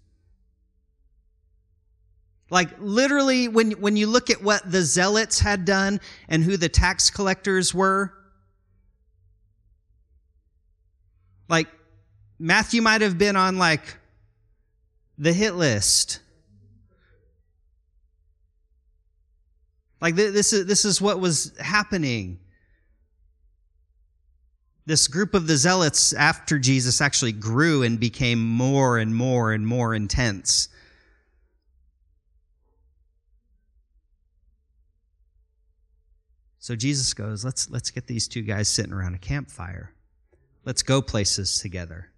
Like 2.50 2.70
literally, 2.80 3.48
when, 3.48 3.72
when 3.74 3.96
you 3.96 4.08
look 4.08 4.30
at 4.30 4.42
what 4.42 4.70
the 4.70 4.82
zealots 4.82 5.40
had 5.40 5.66
done 5.66 6.00
and 6.28 6.44
who 6.44 6.58
the 6.58 6.70
tax 6.70 7.10
collectors 7.10 7.74
were, 7.74 8.14
like 11.48 11.68
Matthew 12.40 12.82
might 12.82 13.02
have 13.02 13.18
been 13.18 13.36
on 13.36 13.58
like 13.58 13.98
the 15.18 15.34
hit 15.34 15.56
list. 15.56 16.20
Like 20.02 20.16
this 20.16 20.54
is, 20.54 20.66
this 20.66 20.86
is 20.86 21.02
what 21.02 21.20
was 21.20 21.56
happening 21.60 22.40
this 24.86 25.08
group 25.08 25.34
of 25.34 25.48
the 25.48 25.58
zealots 25.58 26.14
after 26.14 26.60
Jesus 26.60 27.02
actually 27.02 27.32
grew 27.32 27.82
and 27.82 28.00
became 28.00 28.40
more 28.40 29.00
and 29.00 29.16
more 29.16 29.52
and 29.52 29.66
more 29.66 29.96
intense. 29.96 30.70
So 36.60 36.76
Jesus 36.76 37.14
goes, 37.14 37.44
let's, 37.44 37.70
let's 37.70 37.92
get 37.92 38.08
these 38.08 38.28
two 38.28 38.42
guys 38.42 38.68
sitting 38.68 38.94
around 38.94 39.16
a 39.16 39.20
campfire. 39.20 39.95
Let's 40.66 40.82
go 40.82 41.02
places 41.02 41.60
together. 41.60 42.10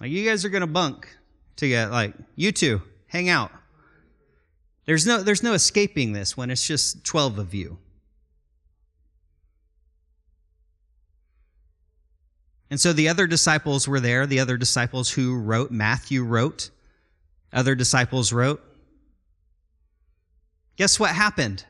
Like, 0.00 0.10
you 0.10 0.28
guys 0.28 0.44
are 0.44 0.50
going 0.50 0.60
to 0.60 0.66
bunk 0.66 1.08
together. 1.56 1.90
Like, 1.90 2.14
you 2.34 2.52
two, 2.52 2.82
hang 3.06 3.30
out. 3.30 3.50
There's 4.84 5.06
no, 5.06 5.22
there's 5.22 5.42
no 5.42 5.54
escaping 5.54 6.12
this 6.12 6.36
when 6.36 6.50
it's 6.50 6.66
just 6.66 7.04
12 7.04 7.38
of 7.38 7.54
you. 7.54 7.78
And 12.70 12.80
so 12.80 12.92
the 12.92 13.08
other 13.08 13.26
disciples 13.26 13.88
were 13.88 14.00
there, 14.00 14.26
the 14.26 14.40
other 14.40 14.56
disciples 14.56 15.10
who 15.10 15.38
wrote, 15.38 15.70
Matthew 15.70 16.22
wrote, 16.22 16.70
other 17.52 17.74
disciples 17.74 18.32
wrote. 18.32 18.62
Guess 20.76 21.00
what 21.00 21.10
happened? 21.10 21.64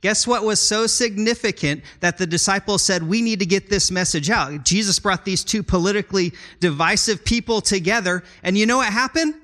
Guess 0.00 0.26
what 0.26 0.44
was 0.44 0.60
so 0.60 0.86
significant 0.86 1.82
that 2.00 2.18
the 2.18 2.26
disciples 2.26 2.82
said, 2.82 3.02
we 3.02 3.20
need 3.20 3.40
to 3.40 3.46
get 3.46 3.68
this 3.68 3.90
message 3.90 4.30
out? 4.30 4.64
Jesus 4.64 4.98
brought 4.98 5.24
these 5.24 5.42
two 5.42 5.62
politically 5.62 6.32
divisive 6.60 7.24
people 7.24 7.60
together, 7.60 8.22
and 8.42 8.56
you 8.56 8.64
know 8.64 8.76
what 8.76 8.92
happened? 8.92 9.34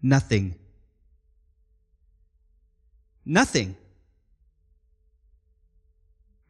Nothing. 0.00 0.54
Nothing. 3.24 3.76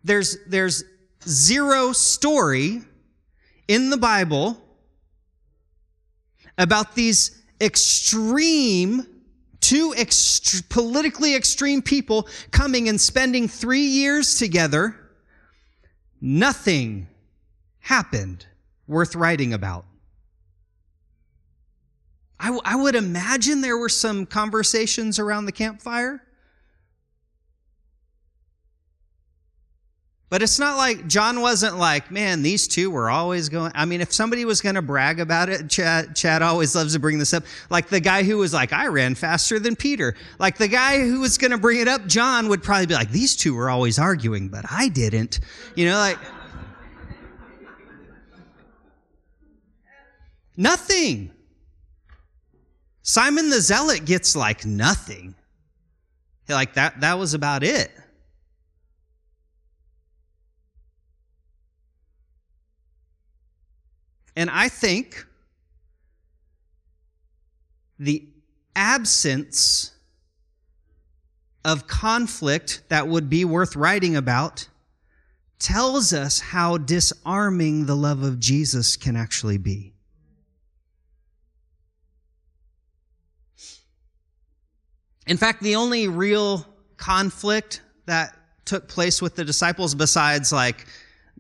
There's, 0.05 0.37
there's 0.47 0.85
zero 1.27 1.93
story 1.93 2.83
in 3.67 3.91
the 3.91 3.97
Bible 3.97 4.63
about 6.59 6.95
these 6.95 7.43
extreme, 7.61 9.05
two 9.67 9.93
ext- 9.97 10.69
politically 10.69 11.35
extreme 11.35 11.83
people 11.83 12.29
coming 12.53 12.89
and 12.89 13.01
spending 13.01 13.49
three 13.49 13.81
years 13.81 14.39
together. 14.39 14.95
Nothing 16.21 17.09
happened 17.81 18.47
worth 18.87 19.17
writing 19.17 19.53
about. 19.53 19.85
I, 22.39 22.47
w- 22.47 22.63
I 22.65 22.77
would 22.77 22.95
imagine 22.95 23.61
there 23.61 23.77
were 23.77 23.89
some 23.89 24.25
conversations 24.25 25.19
around 25.19 25.47
the 25.47 25.53
campfire. 25.53 26.23
But 30.28 30.42
it's 30.42 30.59
not 30.59 30.76
like 30.76 31.06
John 31.06 31.40
wasn't 31.40 31.78
like, 31.78 32.11
man, 32.11 32.42
these 32.42 32.66
two 32.66 32.90
were 32.90 33.09
always 33.09 33.49
going. 33.49 33.71
I 33.76 33.85
mean, 33.85 34.00
if 34.00 34.12
somebody 34.12 34.45
was 34.45 34.61
going 34.61 34.75
to 34.75 34.83
brag 34.83 35.21
about 35.21 35.49
it, 35.49 35.71
Chad, 35.71 36.16
Chad 36.16 36.42
always 36.42 36.75
loves 36.75 36.95
to 36.95 36.99
bring 36.99 37.21
this 37.21 37.33
up. 37.33 37.45
Like 37.71 37.88
the 37.88 38.00
guy 38.00 38.25
who 38.25 38.38
was 38.38 38.52
like, 38.52 38.73
I 38.73 38.88
ran 38.88 39.14
faster 39.14 39.61
than 39.61 39.76
Peter. 39.76 40.16
Like 40.40 40.59
the 40.59 40.66
guy 40.66 40.99
who 40.99 41.21
was 41.21 41.38
going 41.38 41.52
to 41.52 41.59
bring 41.59 41.78
it 41.78 41.87
up, 41.87 42.06
John 42.06 42.49
would 42.49 42.61
probably 42.61 42.87
be 42.87 42.95
like, 42.95 43.12
these 43.12 43.37
two 43.37 43.54
were 43.54 43.71
always 43.71 44.00
arguing, 44.00 44.49
but 44.49 44.64
I 44.68 44.88
didn't. 44.88 45.38
You 45.76 45.87
know, 45.87 45.97
like. 45.97 46.18
Nothing. 50.56 51.30
Simon 53.02 53.50
the 53.50 53.61
Zealot 53.61 54.04
gets 54.04 54.35
like 54.35 54.66
nothing. 54.66 55.37
Like 56.49 56.75
that, 56.75 57.00
that 57.00 57.16
was 57.16 57.35
about 57.35 57.62
it. 57.62 57.92
And 64.37 64.50
I 64.50 64.69
think 64.69 65.26
the 67.99 68.28
absence 68.75 69.93
of 71.64 71.87
conflict 71.87 72.83
that 72.90 73.09
would 73.09 73.28
be 73.28 73.45
worth 73.45 73.75
writing 73.75 74.14
about 74.14 74.69
tells 75.59 76.12
us 76.12 76.38
how 76.38 76.76
disarming 76.76 77.87
the 77.87 77.97
love 77.97 78.23
of 78.23 78.38
Jesus 78.38 78.97
can 78.97 79.16
actually 79.16 79.59
be. 79.59 79.95
In 85.26 85.37
fact, 85.37 85.62
the 85.62 85.75
only 85.75 86.07
real 86.07 86.64
conflict 86.99 87.81
that 88.05 88.37
took 88.64 88.87
place 88.87 89.21
with 89.21 89.35
the 89.35 89.45
disciples, 89.45 89.95
besides 89.95 90.52
like 90.52 90.87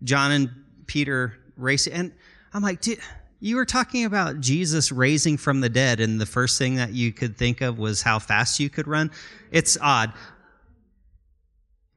John 0.02 0.32
and 0.32 0.50
Peter 0.86 1.36
racing, 1.56 1.92
and 1.92 2.12
I'm 2.56 2.62
like, 2.62 2.80
dude, 2.80 3.00
you 3.38 3.56
were 3.56 3.66
talking 3.66 4.06
about 4.06 4.40
Jesus 4.40 4.90
raising 4.90 5.36
from 5.36 5.60
the 5.60 5.68
dead, 5.68 6.00
and 6.00 6.18
the 6.18 6.24
first 6.24 6.56
thing 6.58 6.76
that 6.76 6.94
you 6.94 7.12
could 7.12 7.36
think 7.36 7.60
of 7.60 7.78
was 7.78 8.00
how 8.00 8.18
fast 8.18 8.58
you 8.60 8.70
could 8.70 8.88
run. 8.88 9.10
It's 9.50 9.76
odd. 9.78 10.14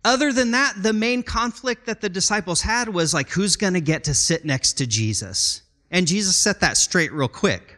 Other 0.04 0.34
than 0.34 0.52
that, 0.52 0.74
the 0.78 0.92
main 0.92 1.24
conflict 1.24 1.86
that 1.86 2.02
the 2.02 2.10
disciples 2.10 2.60
had 2.60 2.90
was 2.90 3.14
like, 3.14 3.30
who's 3.30 3.56
going 3.56 3.76
to 3.76 3.80
get 3.80 4.04
to 4.04 4.14
sit 4.14 4.44
next 4.44 4.74
to 4.74 4.86
Jesus? 4.86 5.62
And 5.92 6.06
Jesus 6.06 6.36
set 6.36 6.60
that 6.60 6.76
straight 6.76 7.14
real 7.14 7.30
quick. 7.30 7.78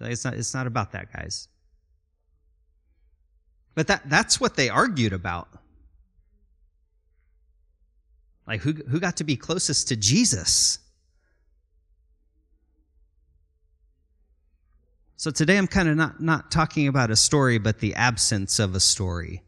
It's 0.00 0.24
not, 0.24 0.32
it's 0.32 0.54
not 0.54 0.66
about 0.66 0.92
that, 0.92 1.12
guys. 1.12 1.46
But 3.74 3.86
that, 3.88 4.08
that's 4.08 4.40
what 4.40 4.56
they 4.56 4.70
argued 4.70 5.12
about. 5.12 5.48
Like, 8.46 8.62
who, 8.62 8.72
who 8.72 8.98
got 8.98 9.18
to 9.18 9.24
be 9.24 9.36
closest 9.36 9.88
to 9.88 9.96
Jesus? 9.96 10.78
So 15.20 15.30
today 15.30 15.58
I'm 15.58 15.66
kind 15.66 15.86
of 15.86 15.96
not, 15.96 16.22
not 16.22 16.50
talking 16.50 16.88
about 16.88 17.10
a 17.10 17.14
story, 17.14 17.58
but 17.58 17.80
the 17.80 17.94
absence 17.94 18.58
of 18.58 18.74
a 18.74 18.80
story. 18.80 19.42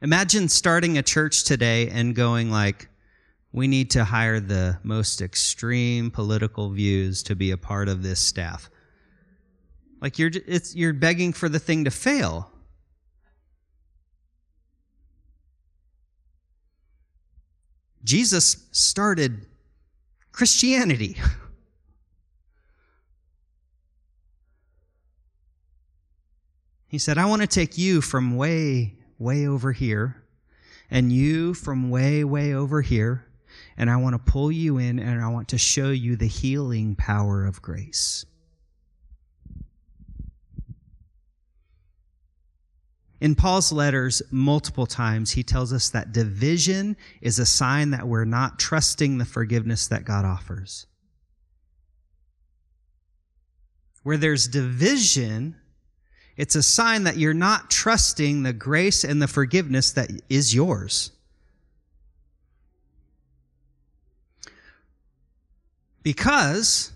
Imagine 0.00 0.48
starting 0.48 0.96
a 0.96 1.02
church 1.02 1.44
today 1.44 1.90
and 1.90 2.14
going 2.14 2.50
like, 2.50 2.88
we 3.52 3.68
need 3.68 3.90
to 3.90 4.04
hire 4.04 4.40
the 4.40 4.78
most 4.82 5.20
extreme 5.20 6.10
political 6.10 6.70
views 6.70 7.22
to 7.24 7.36
be 7.36 7.50
a 7.50 7.58
part 7.58 7.90
of 7.90 8.02
this 8.02 8.18
staff. 8.18 8.70
Like 10.00 10.18
you're, 10.18 10.30
it's, 10.46 10.74
you're 10.74 10.94
begging 10.94 11.34
for 11.34 11.50
the 11.50 11.58
thing 11.58 11.84
to 11.84 11.90
fail. 11.90 12.50
Jesus 18.02 18.66
started 18.72 19.44
Christianity. 20.36 21.16
He 26.88 26.98
said, 27.00 27.18
I 27.18 27.26
want 27.26 27.42
to 27.42 27.48
take 27.48 27.76
you 27.76 28.00
from 28.00 28.36
way, 28.36 28.94
way 29.18 29.48
over 29.48 29.72
here, 29.72 30.22
and 30.88 31.12
you 31.12 31.52
from 31.52 31.90
way, 31.90 32.22
way 32.22 32.54
over 32.54 32.80
here, 32.80 33.26
and 33.76 33.90
I 33.90 33.96
want 33.96 34.14
to 34.14 34.32
pull 34.32 34.52
you 34.52 34.78
in, 34.78 35.00
and 35.00 35.22
I 35.22 35.28
want 35.28 35.48
to 35.48 35.58
show 35.58 35.90
you 35.90 36.14
the 36.14 36.28
healing 36.28 36.94
power 36.94 37.44
of 37.44 37.60
grace. 37.60 38.24
In 43.20 43.34
Paul's 43.34 43.72
letters, 43.72 44.20
multiple 44.30 44.86
times, 44.86 45.30
he 45.32 45.42
tells 45.42 45.72
us 45.72 45.88
that 45.90 46.12
division 46.12 46.96
is 47.22 47.38
a 47.38 47.46
sign 47.46 47.90
that 47.90 48.06
we're 48.06 48.26
not 48.26 48.58
trusting 48.58 49.16
the 49.16 49.24
forgiveness 49.24 49.88
that 49.88 50.04
God 50.04 50.24
offers. 50.24 50.86
Where 54.02 54.18
there's 54.18 54.46
division, 54.46 55.56
it's 56.36 56.54
a 56.54 56.62
sign 56.62 57.04
that 57.04 57.16
you're 57.16 57.34
not 57.34 57.70
trusting 57.70 58.42
the 58.42 58.52
grace 58.52 59.02
and 59.02 59.20
the 59.20 59.28
forgiveness 59.28 59.92
that 59.92 60.10
is 60.28 60.54
yours. 60.54 61.10
Because 66.02 66.92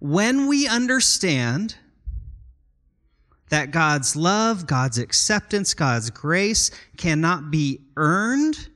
when 0.00 0.48
we 0.48 0.66
understand 0.66 1.76
that 3.50 3.72
God's 3.72 4.16
love, 4.16 4.66
God's 4.66 4.98
acceptance, 4.98 5.74
God's 5.74 6.10
grace 6.10 6.70
cannot 6.96 7.50
be 7.50 7.80
earned, 7.96 8.68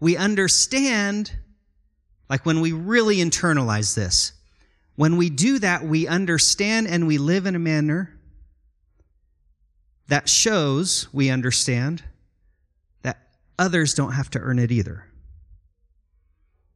we 0.00 0.16
understand, 0.16 1.32
like 2.28 2.44
when 2.44 2.60
we 2.60 2.72
really 2.72 3.16
internalize 3.16 3.94
this, 3.94 4.32
when 4.96 5.16
we 5.16 5.30
do 5.30 5.58
that, 5.60 5.84
we 5.84 6.06
understand 6.06 6.88
and 6.88 7.06
we 7.06 7.18
live 7.18 7.46
in 7.46 7.54
a 7.54 7.60
manner 7.60 8.18
that 10.08 10.28
shows 10.28 11.08
we 11.12 11.30
understand 11.30 12.02
that 13.02 13.18
others 13.58 13.94
don't 13.94 14.12
have 14.12 14.30
to 14.30 14.40
earn 14.40 14.58
it 14.58 14.72
either. 14.72 15.04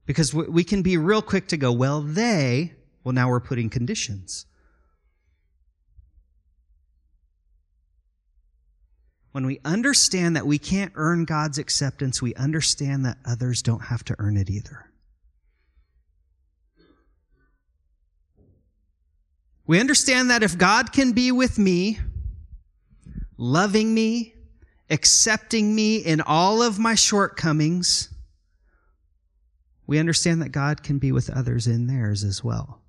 Because 0.07 0.35
we 0.35 0.65
can 0.65 0.83
be 0.83 0.97
real 0.97 1.23
quick 1.23 1.49
to 1.49 1.57
go, 1.57 1.73
well, 1.73 2.01
they, 2.01 2.73
well, 3.05 3.13
now 3.13 3.29
we're 3.29 3.41
putting 3.41 3.71
conditions. 3.71 4.47
When 9.33 9.47
we 9.47 9.61
understand 9.65 10.37
that 10.37 10.47
we 10.47 10.59
can't 10.59 10.93
earn 10.95 11.25
God's 11.25 11.59
acceptance, 11.59 12.21
we 12.21 12.35
understand 12.35 13.07
that 13.07 13.17
others 13.25 13.63
don't 13.63 13.85
have 13.85 14.05
to 14.05 14.17
earn 14.19 14.37
it 14.37 14.51
either. 14.51 14.91
We 19.67 19.81
understand 19.81 20.31
that 20.31 20.43
if 20.43 20.59
God 20.59 20.93
can 20.93 21.13
be 21.13 21.33
with 21.33 21.59
me, 21.59 21.99
loving 23.39 23.95
me, 23.95 24.35
accepting 24.91 25.75
me 25.75 25.97
in 25.97 26.21
all 26.21 26.61
of 26.61 26.79
my 26.79 26.95
shortcomings, 26.95 28.11
we 29.87 29.99
understand 29.99 30.43
that 30.43 30.51
God 30.51 30.83
can 30.83 30.99
be 30.99 31.11
with 31.11 31.31
others 31.31 31.67
in 31.67 31.87
theirs 31.87 32.23
as 32.23 32.45
well. 32.45 32.82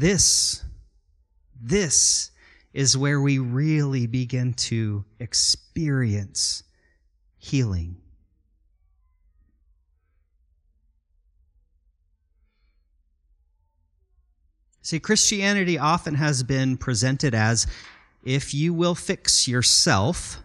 This, 0.00 0.64
this 1.60 2.30
is 2.72 2.96
where 2.96 3.20
we 3.20 3.36
really 3.36 4.06
begin 4.06 4.54
to 4.54 5.04
experience 5.18 6.62
healing. 7.36 7.96
See, 14.80 14.98
Christianity 15.00 15.76
often 15.76 16.14
has 16.14 16.44
been 16.44 16.78
presented 16.78 17.34
as 17.34 17.66
if 18.24 18.54
you 18.54 18.72
will 18.72 18.94
fix 18.94 19.46
yourself, 19.46 20.38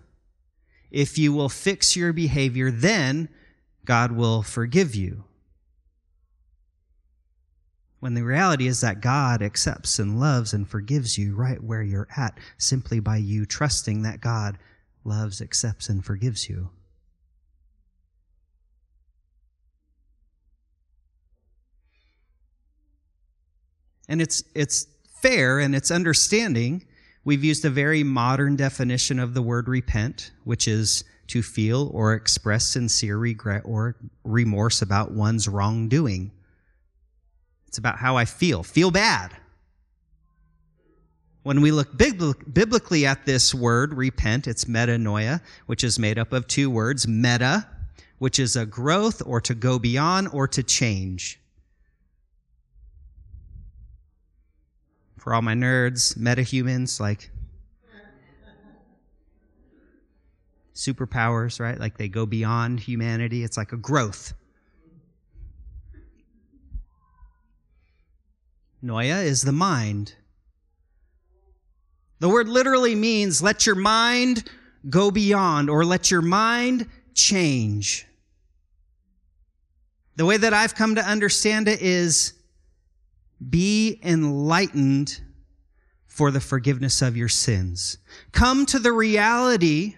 if 0.92 1.18
you 1.18 1.32
will 1.32 1.48
fix 1.48 1.96
your 1.96 2.12
behavior, 2.12 2.72
then 2.72 3.30
God 3.86 4.12
will 4.12 4.44
forgive 4.44 4.96
you. 4.96 5.24
When 8.06 8.14
the 8.14 8.24
reality 8.24 8.68
is 8.68 8.82
that 8.82 9.02
God 9.02 9.42
accepts 9.42 9.98
and 9.98 10.20
loves 10.20 10.54
and 10.54 10.70
forgives 10.70 11.18
you 11.18 11.34
right 11.34 11.60
where 11.60 11.82
you're 11.82 12.08
at 12.16 12.38
simply 12.60 13.00
by 13.00 13.18
you 13.18 13.48
trusting 13.48 14.04
that 14.04 14.22
God 14.22 14.60
loves, 15.04 15.42
accepts, 15.42 15.90
and 15.90 16.06
forgives 16.06 16.48
you. 16.48 16.70
And 24.08 24.22
it's, 24.22 24.44
it's 24.54 24.86
fair 25.24 25.58
and 25.58 25.76
it's 25.76 25.90
understanding. 25.90 26.86
We've 27.24 27.44
used 27.44 27.66
a 27.66 27.72
very 27.72 28.04
modern 28.04 28.56
definition 28.56 29.18
of 29.18 29.34
the 29.34 29.42
word 29.42 29.68
repent, 29.68 30.30
which 30.44 30.68
is 30.68 31.06
to 31.30 31.42
feel 31.42 31.90
or 31.92 32.14
express 32.14 32.68
sincere 32.68 33.18
regret 33.18 33.64
or 33.66 33.96
remorse 34.24 34.84
about 34.84 35.10
one's 35.10 35.48
wrongdoing. 35.48 36.30
It's 37.76 37.80
about 37.80 37.98
how 37.98 38.16
I 38.16 38.24
feel. 38.24 38.64
Feel 38.64 38.90
bad. 38.90 39.36
When 41.44 41.60
we 41.60 41.72
look 41.74 41.98
biblically 41.98 43.06
at 43.06 43.26
this 43.26 43.54
word, 43.54 43.94
repent, 43.94 44.48
it's 44.48 44.64
metanoia, 44.64 45.42
which 45.66 45.84
is 45.84 46.00
made 46.00 46.18
up 46.18 46.32
of 46.32 46.48
two 46.48 46.70
words 46.70 47.06
meta, 47.06 47.68
which 48.18 48.40
is 48.40 48.56
a 48.56 48.66
growth 48.66 49.22
or 49.26 49.42
to 49.42 49.54
go 49.54 49.78
beyond 49.78 50.30
or 50.32 50.48
to 50.48 50.64
change. 50.64 51.38
For 55.18 55.34
all 55.34 55.42
my 55.42 55.54
nerds, 55.54 56.18
metahumans, 56.18 57.02
like 57.02 57.30
superpowers, 60.74 61.60
right? 61.60 61.78
Like 61.78 61.98
they 61.98 62.08
go 62.08 62.26
beyond 62.26 62.80
humanity. 62.80 63.44
It's 63.44 63.58
like 63.58 63.74
a 63.74 63.78
growth. 63.78 64.34
Noia 68.86 69.24
is 69.24 69.42
the 69.42 69.52
mind. 69.52 70.14
The 72.20 72.30
word 72.30 72.48
literally 72.48 72.94
means 72.94 73.42
let 73.42 73.66
your 73.66 73.76
mind 73.76 74.48
go 74.88 75.10
beyond 75.10 75.70
or 75.70 75.84
let 75.84 76.12
your 76.12 76.22
mind 76.22 76.88
change. 77.16 78.06
The 80.18 80.26
way 80.26 80.38
that 80.38 80.54
I've 80.54 80.76
come 80.76 80.96
to 80.96 81.02
understand 81.02 81.68
it 81.68 81.82
is 81.82 82.34
be 83.50 84.00
enlightened 84.04 85.20
for 86.06 86.30
the 86.30 86.40
forgiveness 86.40 87.02
of 87.02 87.18
your 87.18 87.28
sins. 87.28 87.98
Come 88.32 88.66
to 88.68 88.80
the 88.80 88.94
reality 88.94 89.96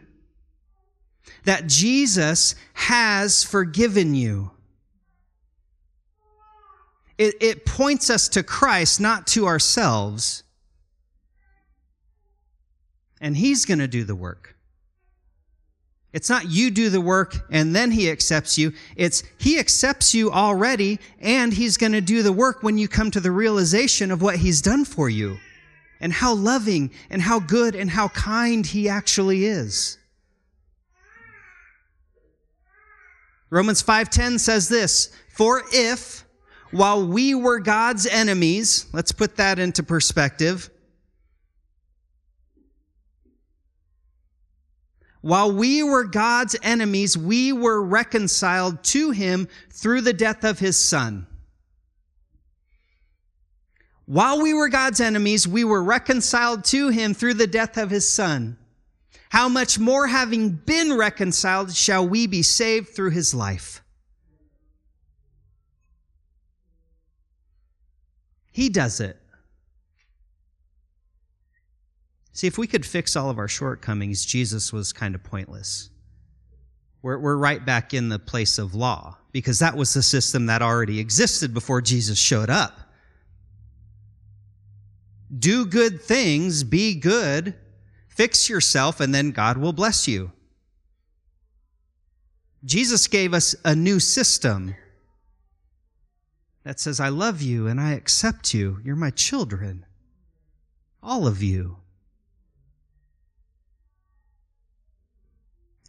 that 1.44 1.68
Jesus 1.68 2.56
has 2.74 3.44
forgiven 3.44 4.16
you. 4.16 4.52
It, 7.18 7.36
it 7.42 7.66
points 7.66 8.10
us 8.10 8.30
to 8.30 8.44
Christ, 8.44 9.00
not 9.00 9.28
to 9.28 9.48
ourselves. 9.48 10.44
And 13.20 13.36
He's 13.36 13.66
going 13.66 13.80
to 13.80 13.88
do 13.88 14.04
the 14.04 14.16
work. 14.16 14.56
It's 16.14 16.30
not 16.30 16.50
you 16.50 16.72
do 16.72 16.90
the 16.90 17.02
work 17.02 17.36
and 17.52 17.76
then 17.76 17.92
He 17.92 18.10
accepts 18.10 18.58
you. 18.58 18.74
It's 18.96 19.24
He 19.38 19.60
accepts 19.60 20.14
you 20.14 20.32
already 20.32 21.00
and 21.20 21.54
He's 21.54 21.78
going 21.78 21.92
to 21.92 22.02
do 22.02 22.24
the 22.24 22.32
work 22.32 22.64
when 22.64 22.78
you 22.78 22.88
come 22.88 23.12
to 23.12 23.20
the 23.20 23.32
realization 23.32 24.12
of 24.12 24.22
what 24.22 24.38
He's 24.38 24.62
done 24.62 24.86
for 24.86 25.10
you 25.10 25.38
and 26.00 26.14
how 26.14 26.34
loving 26.34 26.92
and 27.10 27.22
how 27.22 27.40
good 27.40 27.76
and 27.76 27.90
how 27.90 28.08
kind 28.10 28.66
He 28.66 28.88
actually 28.88 29.46
is. 29.46 29.98
Romans 33.50 33.82
5:10 33.82 34.40
says 34.40 34.70
this, 34.70 35.10
"For 35.30 35.64
if 35.72 36.26
while 36.72 37.06
we 37.06 37.34
were 37.34 37.60
God's 37.60 38.06
enemies, 38.06 38.86
let's 38.94 39.12
put 39.12 39.38
that 39.38 39.60
into 39.60 39.84
perspective. 39.84 40.70
While 45.22 45.52
we 45.52 45.84
were 45.84 46.06
God's 46.06 46.56
enemies, 46.62 47.18
we 47.18 47.52
were 47.52 47.82
reconciled 47.82 48.84
to 48.86 49.12
him 49.12 49.48
through 49.72 50.02
the 50.02 50.14
death 50.14 50.44
of 50.44 50.60
his 50.60 50.80
son. 50.80 51.28
While 54.06 54.42
we 54.42 54.54
were 54.54 54.70
God's 54.70 55.02
enemies, 55.02 55.46
we 55.46 55.66
were 55.66 55.84
reconciled 55.84 56.64
to 56.66 56.90
him 56.90 57.14
through 57.14 57.34
the 57.34 57.48
death 57.48 57.78
of 57.78 57.90
his 57.90 58.10
son. 58.10 58.58
How 59.30 59.50
much 59.50 59.78
more 59.78 60.08
having 60.08 60.52
been 60.52 60.98
reconciled 60.98 61.76
shall 61.76 62.08
we 62.08 62.26
be 62.26 62.42
saved 62.42 62.90
through 62.90 63.12
his 63.12 63.34
life? 63.34 63.84
He 68.58 68.70
does 68.70 69.00
it. 69.02 69.18
See, 72.34 72.48
if 72.48 72.58
we 72.58 72.66
could 72.66 72.88
fix 72.88 73.16
all 73.16 73.30
of 73.30 73.38
our 73.38 73.48
shortcomings, 73.48 74.26
Jesus 74.26 74.74
was 74.74 74.92
kind 74.92 75.14
of 75.14 75.24
pointless. 75.24 75.92
We're, 77.04 77.20
we're 77.20 77.38
right 77.38 77.64
back 77.64 77.94
in 77.94 78.10
the 78.10 78.18
place 78.18 78.58
of 78.58 78.74
law 78.74 79.20
because 79.32 79.60
that 79.60 79.78
was 79.78 79.94
the 79.94 80.02
system 80.02 80.48
that 80.48 80.64
already 80.64 81.00
existed 81.00 81.54
before 81.54 81.82
Jesus 81.84 82.18
showed 82.18 82.50
up. 82.50 82.80
Do 85.38 85.64
good 85.64 86.02
things, 86.02 86.64
be 86.64 86.96
good, 86.96 87.54
fix 88.08 88.50
yourself, 88.50 89.00
and 89.00 89.14
then 89.14 89.30
God 89.30 89.60
will 89.60 89.72
bless 89.72 90.08
you. 90.08 90.32
Jesus 92.66 93.06
gave 93.06 93.36
us 93.36 93.56
a 93.64 93.76
new 93.76 94.00
system 94.00 94.74
that 96.68 96.82
says, 96.82 97.00
I 97.00 97.08
love 97.08 97.42
you 97.42 97.66
and 97.68 97.80
I 97.80 97.94
accept 97.94 98.54
you. 98.54 98.82
You're 98.84 98.98
my 98.98 99.10
children. 99.10 99.86
All 101.02 101.26
of 101.26 101.42
you. 101.42 101.78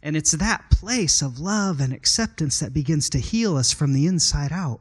And 0.01 0.15
it's 0.15 0.31
that 0.31 0.71
place 0.71 1.21
of 1.21 1.37
love 1.37 1.81
and 1.81 1.91
acceptance 1.91 2.61
that 2.61 2.73
begins 2.73 3.09
to 3.09 3.19
heal 3.19 3.57
us 3.57 3.73
from 3.73 3.91
the 3.91 4.07
inside 4.07 4.53
out. 4.53 4.79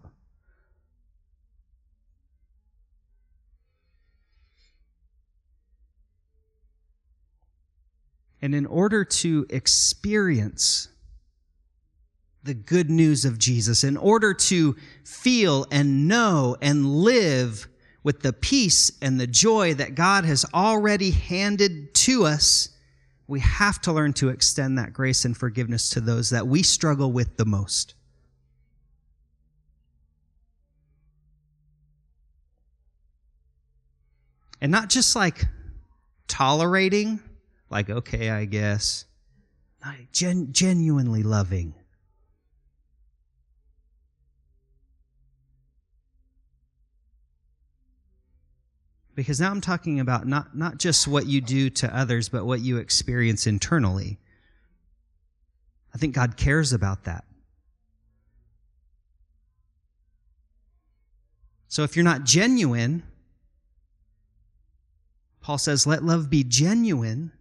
And 8.40 8.54
in 8.54 8.66
order 8.66 9.04
to 9.04 9.46
experience 9.50 10.90
the 12.42 12.54
good 12.54 12.88
news 12.90 13.24
of 13.24 13.38
Jesus, 13.38 13.84
in 13.84 13.96
order 13.96 14.32
to 14.32 14.76
feel 15.04 15.66
and 15.70 16.08
know 16.08 16.56
and 16.62 16.86
live 16.86 17.68
with 18.02 18.20
the 18.22 18.32
peace 18.32 18.92
and 19.02 19.20
the 19.20 19.26
joy 19.26 19.74
that 19.74 19.94
God 19.94 20.24
has 20.24 20.44
already 20.54 21.10
handed 21.10 21.94
to 21.94 22.24
us, 22.24 22.70
we 23.26 23.40
have 23.40 23.80
to 23.82 23.92
learn 23.92 24.14
to 24.14 24.30
extend 24.30 24.78
that 24.78 24.92
grace 24.92 25.24
and 25.24 25.36
forgiveness 25.36 25.90
to 25.90 26.00
those 26.00 26.30
that 26.30 26.46
we 26.46 26.62
struggle 26.62 27.12
with 27.12 27.36
the 27.36 27.44
most. 27.44 27.94
And 34.60 34.72
not 34.72 34.88
just 34.88 35.14
like 35.14 35.44
tolerating, 36.26 37.20
like, 37.70 37.90
okay, 37.90 38.30
I 38.30 38.44
guess. 38.44 39.04
Gen- 40.12 40.48
genuinely 40.52 41.22
loving. 41.22 41.74
Because 49.18 49.40
now 49.40 49.50
I'm 49.50 49.60
talking 49.60 49.98
about 49.98 50.28
not, 50.28 50.56
not 50.56 50.78
just 50.78 51.08
what 51.08 51.26
you 51.26 51.40
do 51.40 51.70
to 51.70 51.92
others, 51.92 52.28
but 52.28 52.44
what 52.44 52.60
you 52.60 52.76
experience 52.76 53.48
internally. 53.48 54.16
I 55.92 55.98
think 55.98 56.14
God 56.14 56.36
cares 56.36 56.72
about 56.72 57.02
that. 57.02 57.24
So 61.66 61.82
if 61.82 61.96
you're 61.96 62.04
not 62.04 62.22
genuine, 62.22 63.02
Paul 65.40 65.58
says, 65.58 65.84
let 65.84 66.04
love 66.04 66.30
be 66.30 66.44
genuine. 66.44 67.32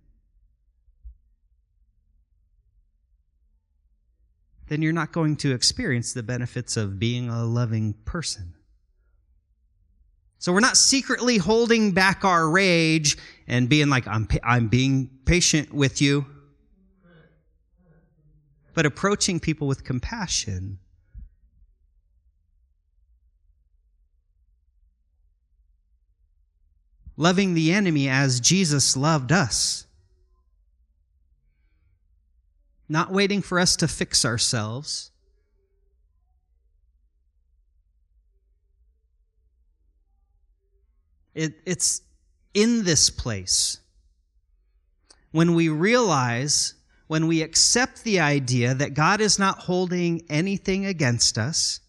Then 4.67 4.81
you're 4.81 4.93
not 4.93 5.11
going 5.11 5.35
to 5.37 5.51
experience 5.51 6.11
the 6.11 6.23
benefits 6.23 6.75
of 6.75 6.97
being 6.97 7.29
a 7.29 7.45
loving 7.45 7.93
person. 8.03 8.56
So 10.39 10.53
we're 10.53 10.59
not 10.59 10.77
secretly 10.77 11.37
holding 11.37 11.91
back 11.91 12.23
our 12.23 12.49
rage 12.49 13.17
and 13.47 13.67
being 13.67 13.89
like, 13.89 14.07
I'm, 14.07 14.27
I'm 14.43 14.67
being 14.67 15.09
patient 15.25 15.73
with 15.73 16.01
you, 16.01 16.25
but 18.73 18.85
approaching 18.85 19.39
people 19.39 19.67
with 19.67 19.83
compassion. 19.83 20.77
Loving 27.19 27.55
the 27.55 27.73
enemy 27.73 28.07
as 28.07 28.39
Jesus 28.39 28.95
loved 28.95 29.31
us. 29.31 29.87
Not 32.87 33.11
waiting 33.11 33.41
for 33.41 33.59
us 33.59 33.75
to 33.77 33.87
fix 33.87 34.23
ourselves 34.23 35.11
It, 41.37 41.53
it's 41.67 42.01
in 42.55 42.83
this 42.83 43.11
place. 43.11 43.77
When 45.31 45.53
we 45.53 45.69
realize, 45.69 46.73
when 47.05 47.27
we 47.27 47.43
accept 47.43 48.03
the 48.03 48.19
idea 48.19 48.73
that 48.73 48.95
God 48.95 49.21
is 49.21 49.37
not 49.37 49.59
holding 49.59 50.23
anything 50.29 50.87
against 50.87 51.37
us, 51.37 51.79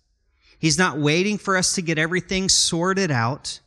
He's 0.59 0.77
not 0.77 0.99
waiting 0.99 1.39
for 1.39 1.57
us 1.57 1.75
to 1.77 1.83
get 1.83 1.99
everything 1.99 2.51
sorted 2.51 3.11
out, 3.11 3.61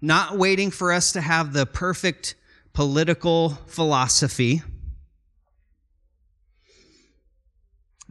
not 0.00 0.36
waiting 0.36 0.72
for 0.72 0.92
us 0.92 1.12
to 1.12 1.20
have 1.20 1.52
the 1.52 1.66
perfect 1.66 2.34
political 2.72 3.50
philosophy. 3.66 4.62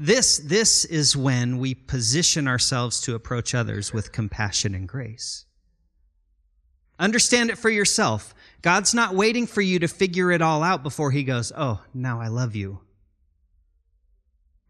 This, 0.02 0.38
this 0.38 0.86
is 0.86 1.18
when 1.18 1.58
we 1.58 1.76
position 1.76 2.48
ourselves 2.48 3.02
to 3.02 3.16
approach 3.16 3.54
others 3.54 3.92
with 3.92 4.14
compassion 4.14 4.74
and 4.74 4.88
grace. 4.88 5.44
Understand 6.98 7.50
it 7.50 7.58
for 7.58 7.70
yourself. 7.70 8.34
God's 8.62 8.94
not 8.94 9.14
waiting 9.14 9.46
for 9.46 9.60
you 9.60 9.78
to 9.80 9.90
figure 9.90 10.32
it 10.32 10.42
all 10.42 10.64
out 10.64 10.84
before 10.84 11.12
he 11.12 11.26
goes, 11.26 11.52
Oh, 11.54 11.84
now 11.94 12.22
I 12.22 12.30
love 12.30 12.56
you. 12.56 12.80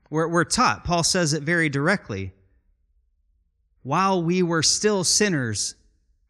We're, 0.10 0.28
we're 0.28 0.46
taught, 0.46 0.84
Paul 0.84 1.04
says 1.04 1.34
it 1.34 1.44
very 1.44 1.70
directly. 1.70 2.34
While 3.84 4.24
we 4.24 4.42
were 4.42 4.64
still 4.64 5.04
sinners, 5.04 5.76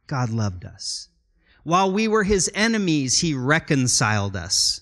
God 0.08 0.30
loved 0.30 0.66
us. 0.66 1.08
While 1.64 1.94
we 1.94 2.10
were 2.10 2.26
his 2.26 2.52
enemies, 2.54 3.20
he 3.20 3.34
reconciled 3.34 4.36
us. 4.36 4.82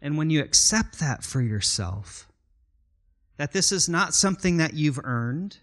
And 0.00 0.16
when 0.16 0.30
you 0.30 0.42
accept 0.42 1.00
that 1.00 1.24
for 1.24 1.40
yourself, 1.40 2.28
that 3.36 3.52
this 3.52 3.72
is 3.72 3.88
not 3.88 4.14
something 4.14 4.58
that 4.58 4.74
you've 4.74 5.00
earned, 5.02 5.58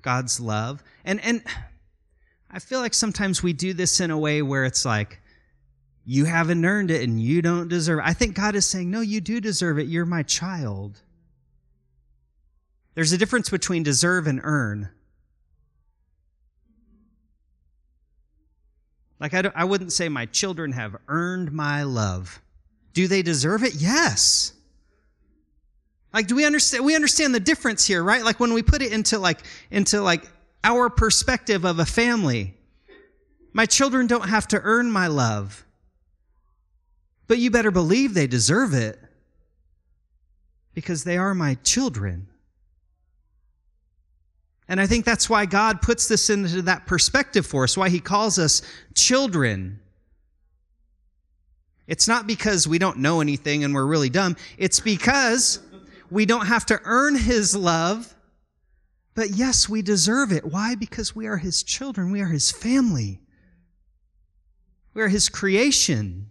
God's 0.00 0.40
love, 0.40 0.82
and, 1.04 1.20
and 1.20 1.42
I 2.50 2.58
feel 2.58 2.80
like 2.80 2.94
sometimes 2.94 3.42
we 3.42 3.52
do 3.52 3.72
this 3.72 3.98
in 3.98 4.10
a 4.10 4.18
way 4.18 4.42
where 4.42 4.64
it's 4.64 4.84
like, 4.84 5.20
you 6.04 6.24
haven't 6.24 6.64
earned 6.64 6.90
it 6.90 7.02
and 7.02 7.20
you 7.20 7.40
don't 7.40 7.68
deserve 7.68 8.00
it. 8.00 8.04
I 8.04 8.12
think 8.12 8.34
God 8.34 8.54
is 8.54 8.66
saying, 8.66 8.90
no, 8.90 9.00
you 9.00 9.20
do 9.20 9.40
deserve 9.40 9.78
it. 9.78 9.86
You're 9.86 10.04
my 10.04 10.22
child. 10.22 11.00
There's 12.94 13.12
a 13.12 13.18
difference 13.18 13.48
between 13.48 13.82
deserve 13.82 14.26
and 14.26 14.40
earn. 14.42 14.90
Like, 19.18 19.32
I, 19.32 19.50
I 19.54 19.64
wouldn't 19.64 19.92
say 19.92 20.08
my 20.08 20.26
children 20.26 20.72
have 20.72 20.96
earned 21.06 21.52
my 21.52 21.84
love. 21.84 22.42
Do 22.92 23.08
they 23.08 23.22
deserve 23.22 23.64
it? 23.64 23.74
Yes. 23.74 24.52
Like, 26.12 26.26
do 26.26 26.36
we 26.36 26.44
understand? 26.44 26.84
We 26.84 26.94
understand 26.94 27.34
the 27.34 27.40
difference 27.40 27.86
here, 27.86 28.02
right? 28.02 28.22
Like 28.22 28.38
when 28.38 28.52
we 28.52 28.62
put 28.62 28.82
it 28.82 28.92
into 28.92 29.18
like, 29.18 29.40
into 29.70 30.00
like 30.00 30.24
our 30.64 30.90
perspective 30.90 31.64
of 31.64 31.78
a 31.78 31.86
family. 31.86 32.54
My 33.52 33.66
children 33.66 34.06
don't 34.06 34.28
have 34.28 34.48
to 34.48 34.60
earn 34.62 34.90
my 34.90 35.06
love. 35.06 35.64
But 37.26 37.38
you 37.38 37.50
better 37.50 37.70
believe 37.70 38.14
they 38.14 38.26
deserve 38.26 38.74
it 38.74 38.98
because 40.74 41.04
they 41.04 41.18
are 41.18 41.34
my 41.34 41.54
children. 41.62 42.28
And 44.68 44.80
I 44.80 44.86
think 44.86 45.04
that's 45.04 45.28
why 45.28 45.44
God 45.44 45.82
puts 45.82 46.08
this 46.08 46.30
into 46.30 46.62
that 46.62 46.86
perspective 46.86 47.46
for 47.46 47.64
us, 47.64 47.76
why 47.76 47.88
he 47.88 48.00
calls 48.00 48.38
us 48.38 48.62
children. 48.94 49.80
It's 51.86 52.06
not 52.06 52.26
because 52.26 52.68
we 52.68 52.78
don't 52.78 52.98
know 52.98 53.20
anything 53.20 53.64
and 53.64 53.74
we're 53.74 53.86
really 53.86 54.10
dumb. 54.10 54.36
It's 54.56 54.80
because 54.80 55.60
we 56.10 56.26
don't 56.26 56.46
have 56.46 56.66
to 56.66 56.80
earn 56.84 57.16
his 57.16 57.56
love. 57.56 58.14
But 59.14 59.30
yes, 59.30 59.68
we 59.68 59.82
deserve 59.82 60.32
it. 60.32 60.44
Why? 60.44 60.74
Because 60.74 61.14
we 61.14 61.26
are 61.26 61.36
his 61.36 61.62
children. 61.62 62.10
We 62.10 62.20
are 62.20 62.28
his 62.28 62.50
family. 62.50 63.20
We 64.94 65.02
are 65.02 65.08
his 65.08 65.28
creation. 65.28 66.28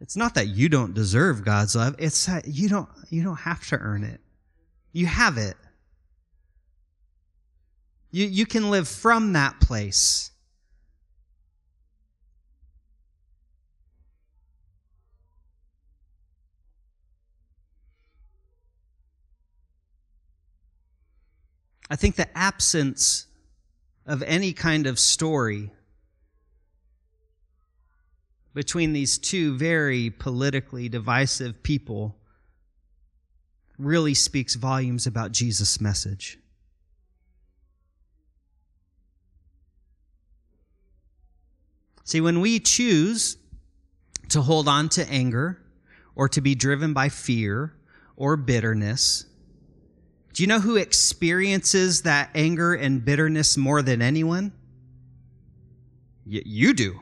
It's 0.00 0.16
not 0.16 0.34
that 0.34 0.48
you 0.48 0.68
don't 0.68 0.94
deserve 0.94 1.44
God's 1.44 1.76
love. 1.76 1.94
It's 1.98 2.26
that 2.26 2.48
you 2.48 2.68
don't, 2.68 2.88
you 3.10 3.22
don't 3.22 3.36
have 3.36 3.64
to 3.68 3.78
earn 3.78 4.02
it. 4.02 4.20
You 4.92 5.06
have 5.06 5.38
it. 5.38 5.56
You, 8.10 8.26
you 8.26 8.46
can 8.46 8.70
live 8.70 8.88
from 8.88 9.34
that 9.34 9.60
place. 9.60 10.30
I 21.88 21.96
think 21.96 22.14
the 22.14 22.38
absence 22.38 23.26
of 24.06 24.22
any 24.22 24.52
kind 24.52 24.86
of 24.86 24.98
story 24.98 25.70
between 28.54 28.92
these 28.92 29.18
two 29.18 29.56
very 29.56 30.10
politically 30.10 30.88
divisive 30.88 31.62
people 31.62 32.19
really 33.80 34.14
speaks 34.14 34.54
volumes 34.54 35.06
about 35.06 35.32
Jesus' 35.32 35.80
message. 35.80 36.38
See, 42.04 42.20
when 42.20 42.40
we 42.40 42.58
choose 42.58 43.36
to 44.30 44.42
hold 44.42 44.68
on 44.68 44.88
to 44.90 45.08
anger 45.08 45.62
or 46.14 46.28
to 46.28 46.40
be 46.40 46.54
driven 46.54 46.92
by 46.92 47.08
fear 47.08 47.72
or 48.16 48.36
bitterness, 48.36 49.26
do 50.32 50.42
you 50.42 50.46
know 50.46 50.60
who 50.60 50.76
experiences 50.76 52.02
that 52.02 52.30
anger 52.34 52.74
and 52.74 53.04
bitterness 53.04 53.56
more 53.56 53.82
than 53.82 54.02
anyone? 54.02 54.52
Y- 56.26 56.42
you 56.44 56.72
do. 56.74 57.00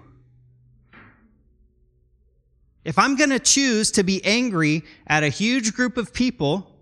If 2.88 2.98
I'm 2.98 3.16
going 3.16 3.28
to 3.28 3.38
choose 3.38 3.90
to 3.92 4.02
be 4.02 4.24
angry 4.24 4.82
at 5.06 5.22
a 5.22 5.28
huge 5.28 5.74
group 5.74 5.98
of 5.98 6.14
people, 6.14 6.74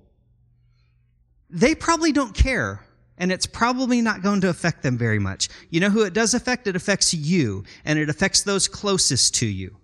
they 1.51 1.75
probably 1.75 2.13
don't 2.13 2.33
care. 2.33 2.87
And 3.19 3.33
it's 3.33 3.45
probably 3.45 4.01
not 4.01 4.23
going 4.23 4.41
to 4.43 4.49
affect 4.49 4.85
them 4.85 4.97
very 4.97 5.19
much. 5.19 5.49
You 5.69 5.81
know 5.81 5.91
who 5.91 6.05
it 6.05 6.13
does 6.13 6.33
affect? 6.33 6.69
It 6.69 6.77
affects 6.77 7.13
you, 7.13 7.65
and 7.85 7.99
it 7.99 8.09
affects 8.09 8.43
those 8.45 8.69
closest 8.69 9.35
to 9.37 9.47
you. 9.47 9.79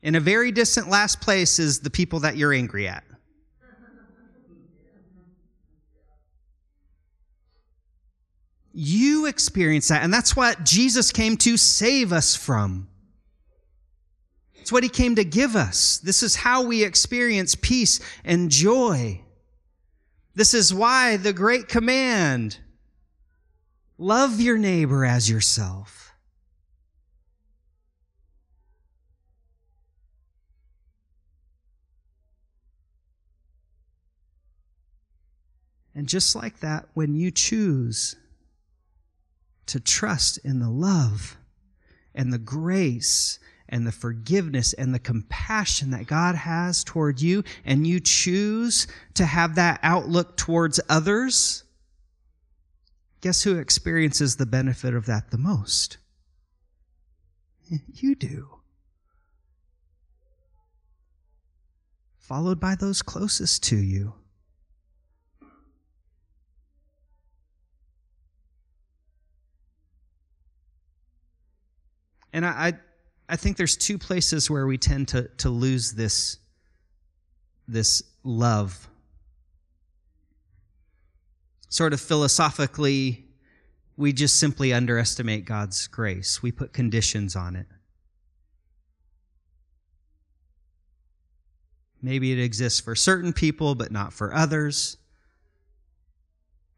In 0.00 0.14
a 0.14 0.20
very 0.20 0.52
distant 0.52 0.88
last 0.88 1.20
place 1.20 1.58
is 1.58 1.80
the 1.80 1.90
people 1.90 2.20
that 2.20 2.38
you're 2.38 2.54
angry 2.54 2.88
at. 2.88 3.04
You 8.72 9.26
experience 9.26 9.88
that, 9.88 10.02
and 10.02 10.14
that's 10.14 10.34
what 10.34 10.64
Jesus 10.64 11.12
came 11.12 11.36
to 11.38 11.58
save 11.58 12.10
us 12.10 12.34
from. 12.34 12.88
It's 14.66 14.72
what 14.72 14.82
he 14.82 14.88
came 14.88 15.14
to 15.14 15.22
give 15.22 15.54
us. 15.54 15.98
This 15.98 16.24
is 16.24 16.34
how 16.34 16.62
we 16.62 16.82
experience 16.82 17.54
peace 17.54 18.00
and 18.24 18.50
joy. 18.50 19.20
This 20.34 20.54
is 20.54 20.74
why 20.74 21.18
the 21.18 21.32
great 21.32 21.68
command 21.68 22.58
love 23.96 24.40
your 24.40 24.58
neighbor 24.58 25.04
as 25.04 25.30
yourself. 25.30 26.12
And 35.94 36.08
just 36.08 36.34
like 36.34 36.58
that, 36.58 36.88
when 36.94 37.14
you 37.14 37.30
choose 37.30 38.16
to 39.66 39.78
trust 39.78 40.38
in 40.38 40.58
the 40.58 40.70
love 40.70 41.36
and 42.16 42.32
the 42.32 42.38
grace 42.38 43.38
and 43.68 43.86
the 43.86 43.92
forgiveness 43.92 44.72
and 44.72 44.94
the 44.94 44.98
compassion 44.98 45.90
that 45.90 46.06
God 46.06 46.34
has 46.34 46.84
toward 46.84 47.20
you, 47.20 47.44
and 47.64 47.86
you 47.86 48.00
choose 48.00 48.86
to 49.14 49.26
have 49.26 49.54
that 49.56 49.80
outlook 49.82 50.36
towards 50.36 50.80
others, 50.88 51.64
guess 53.20 53.42
who 53.42 53.58
experiences 53.58 54.36
the 54.36 54.46
benefit 54.46 54.94
of 54.94 55.06
that 55.06 55.30
the 55.30 55.38
most? 55.38 55.98
You 57.68 58.14
do. 58.14 58.48
Followed 62.18 62.60
by 62.60 62.74
those 62.74 63.02
closest 63.02 63.62
to 63.64 63.76
you. 63.76 64.14
And 72.32 72.44
I, 72.44 72.74
I 73.28 73.36
think 73.36 73.56
there's 73.56 73.76
two 73.76 73.98
places 73.98 74.48
where 74.48 74.66
we 74.66 74.78
tend 74.78 75.08
to, 75.08 75.24
to 75.38 75.50
lose 75.50 75.92
this, 75.92 76.38
this 77.66 78.02
love. 78.22 78.88
Sort 81.68 81.92
of 81.92 82.00
philosophically, 82.00 83.24
we 83.96 84.12
just 84.12 84.38
simply 84.38 84.72
underestimate 84.72 85.44
God's 85.44 85.88
grace. 85.88 86.40
We 86.42 86.52
put 86.52 86.72
conditions 86.72 87.34
on 87.34 87.56
it. 87.56 87.66
Maybe 92.00 92.30
it 92.30 92.38
exists 92.38 92.78
for 92.78 92.94
certain 92.94 93.32
people, 93.32 93.74
but 93.74 93.90
not 93.90 94.12
for 94.12 94.32
others. 94.32 94.98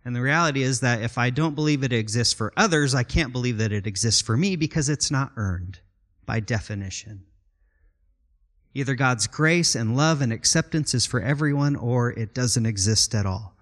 And 0.02 0.16
the 0.16 0.22
reality 0.22 0.62
is 0.62 0.80
that 0.80 1.02
if 1.02 1.18
I 1.18 1.28
don't 1.28 1.54
believe 1.54 1.82
it 1.82 1.92
exists 1.92 2.32
for 2.32 2.54
others, 2.56 2.94
I 2.94 3.02
can't 3.02 3.32
believe 3.32 3.58
that 3.58 3.72
it 3.72 3.86
exists 3.86 4.22
for 4.22 4.38
me 4.38 4.56
because 4.56 4.88
it's 4.88 5.10
not 5.10 5.32
earned 5.36 5.80
by 6.28 6.40
definition. 6.40 7.24
Either 8.74 8.94
God's 8.94 9.26
grace 9.26 9.74
and 9.74 9.96
love 9.96 10.20
and 10.20 10.30
acceptance 10.30 10.92
is 10.92 11.06
for 11.06 11.22
everyone 11.22 11.74
or 11.74 12.10
it 12.10 12.34
doesn't 12.34 12.66
exist 12.66 13.14
at 13.14 13.24
all. 13.24 13.56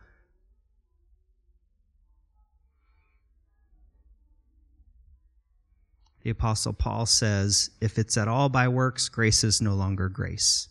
The 6.24 6.30
Apostle 6.30 6.72
Paul 6.72 7.06
says, 7.06 7.70
if 7.80 8.00
it's 8.00 8.16
at 8.16 8.26
all 8.26 8.48
by 8.48 8.66
works, 8.66 9.08
grace 9.08 9.44
is 9.44 9.62
no 9.62 9.74
longer 9.74 10.08
grace. 10.08 10.68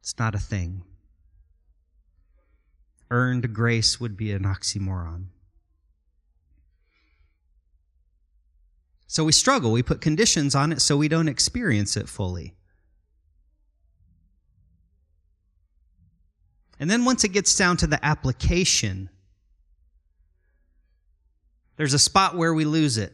It's 0.00 0.16
not 0.20 0.36
a 0.36 0.38
thing. 0.38 0.84
earned 3.10 3.52
grace 3.52 3.98
would 3.98 4.16
be 4.16 4.30
an 4.30 4.44
oxymoron. 4.44 5.26
So 9.06 9.24
we 9.24 9.32
struggle. 9.32 9.72
We 9.72 9.82
put 9.82 10.00
conditions 10.00 10.54
on 10.54 10.72
it 10.72 10.80
so 10.80 10.96
we 10.96 11.08
don't 11.08 11.28
experience 11.28 11.96
it 11.96 12.08
fully. 12.08 12.54
And 16.78 16.90
then 16.90 17.04
once 17.04 17.24
it 17.24 17.28
gets 17.28 17.56
down 17.56 17.76
to 17.78 17.86
the 17.86 18.04
application, 18.04 19.08
there's 21.76 21.94
a 21.94 21.98
spot 21.98 22.36
where 22.36 22.52
we 22.52 22.64
lose 22.64 22.98
it. 22.98 23.12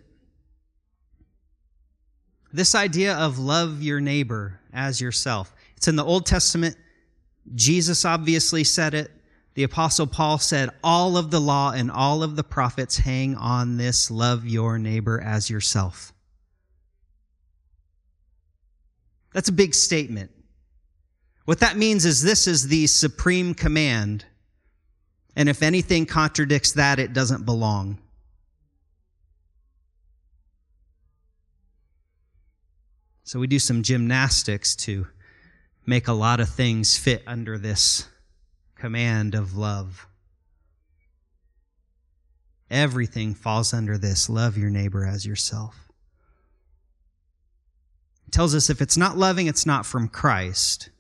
This 2.53 2.75
idea 2.75 3.15
of 3.15 3.39
love 3.39 3.83
your 3.83 4.01
neighbor 4.01 4.61
as 4.73 5.01
yourself. 5.01 5.55
It's 5.77 5.89
in 5.89 5.97
the 5.97 6.05
Old 6.05 6.27
Testament. 6.27 6.77
Jesus 7.55 8.05
obviously 8.05 8.65
said 8.65 8.95
it. 8.95 9.11
The 9.55 9.65
apostle 9.65 10.07
Paul 10.07 10.39
said, 10.39 10.71
all 10.83 11.17
of 11.17 11.31
the 11.31 11.41
law 11.41 11.73
and 11.73 11.91
all 11.91 12.23
of 12.23 12.37
the 12.37 12.45
prophets 12.45 12.99
hang 12.99 13.35
on 13.35 13.77
this 13.77 14.11
love 14.11 14.47
your 14.47 14.79
neighbor 14.79 15.21
as 15.21 15.51
yourself. 15.51 16.13
That's 19.35 19.51
a 19.51 19.53
big 19.53 19.75
statement. 19.75 20.31
What 21.45 21.61
that 21.61 21.77
means 21.77 22.05
is 22.05 22.23
this 22.23 22.47
is 22.47 22.69
the 22.69 22.87
supreme 22.87 23.55
command. 23.55 24.25
And 25.35 25.49
if 25.49 25.63
anything 25.63 26.07
contradicts 26.07 26.73
that, 26.73 26.99
it 26.99 27.13
doesn't 27.13 27.45
belong. 27.45 27.99
So 33.25 33.39
we 33.39 33.47
do 33.47 33.59
some 33.59 33.83
gymnastics 33.83 34.77
to 34.77 35.07
make 35.87 36.07
a 36.07 36.13
lot 36.13 36.39
of 36.39 36.49
things 36.49 36.97
fit 36.97 37.23
under 37.27 37.59
this 37.59 38.07
command 38.83 39.37
of 39.37 39.57
love. 39.57 40.09
Everything 42.69 43.33
falls 43.33 43.73
under 43.73 43.97
this 43.97 44.29
love 44.29 44.59
your 44.59 44.71
neighbor 44.71 45.07
as 45.07 45.25
yourself. 45.25 45.89
It 48.27 48.33
tells 48.33 48.57
us 48.57 48.69
if 48.71 48.83
it's 48.83 48.97
not 48.97 49.17
loving, 49.17 49.47
it's 49.47 49.65
not 49.65 49.87
from 49.87 50.09
Christ. 50.09 50.91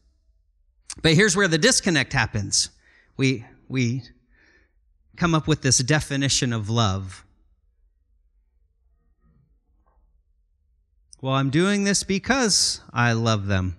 But 1.03 1.15
here's 1.15 1.35
where 1.35 1.49
the 1.49 1.59
disconnect 1.59 2.13
happens. 2.13 2.71
We, 3.17 3.45
we 3.67 4.05
come 5.17 5.35
up 5.35 5.49
with 5.49 5.63
this 5.63 5.79
definition 5.79 6.53
of 6.53 6.71
love. 6.71 7.27
Well, 11.21 11.35
I'm 11.35 11.51
doing 11.51 11.83
this 11.83 12.05
because 12.05 12.81
I 12.93 13.15
love 13.15 13.49
them. 13.49 13.77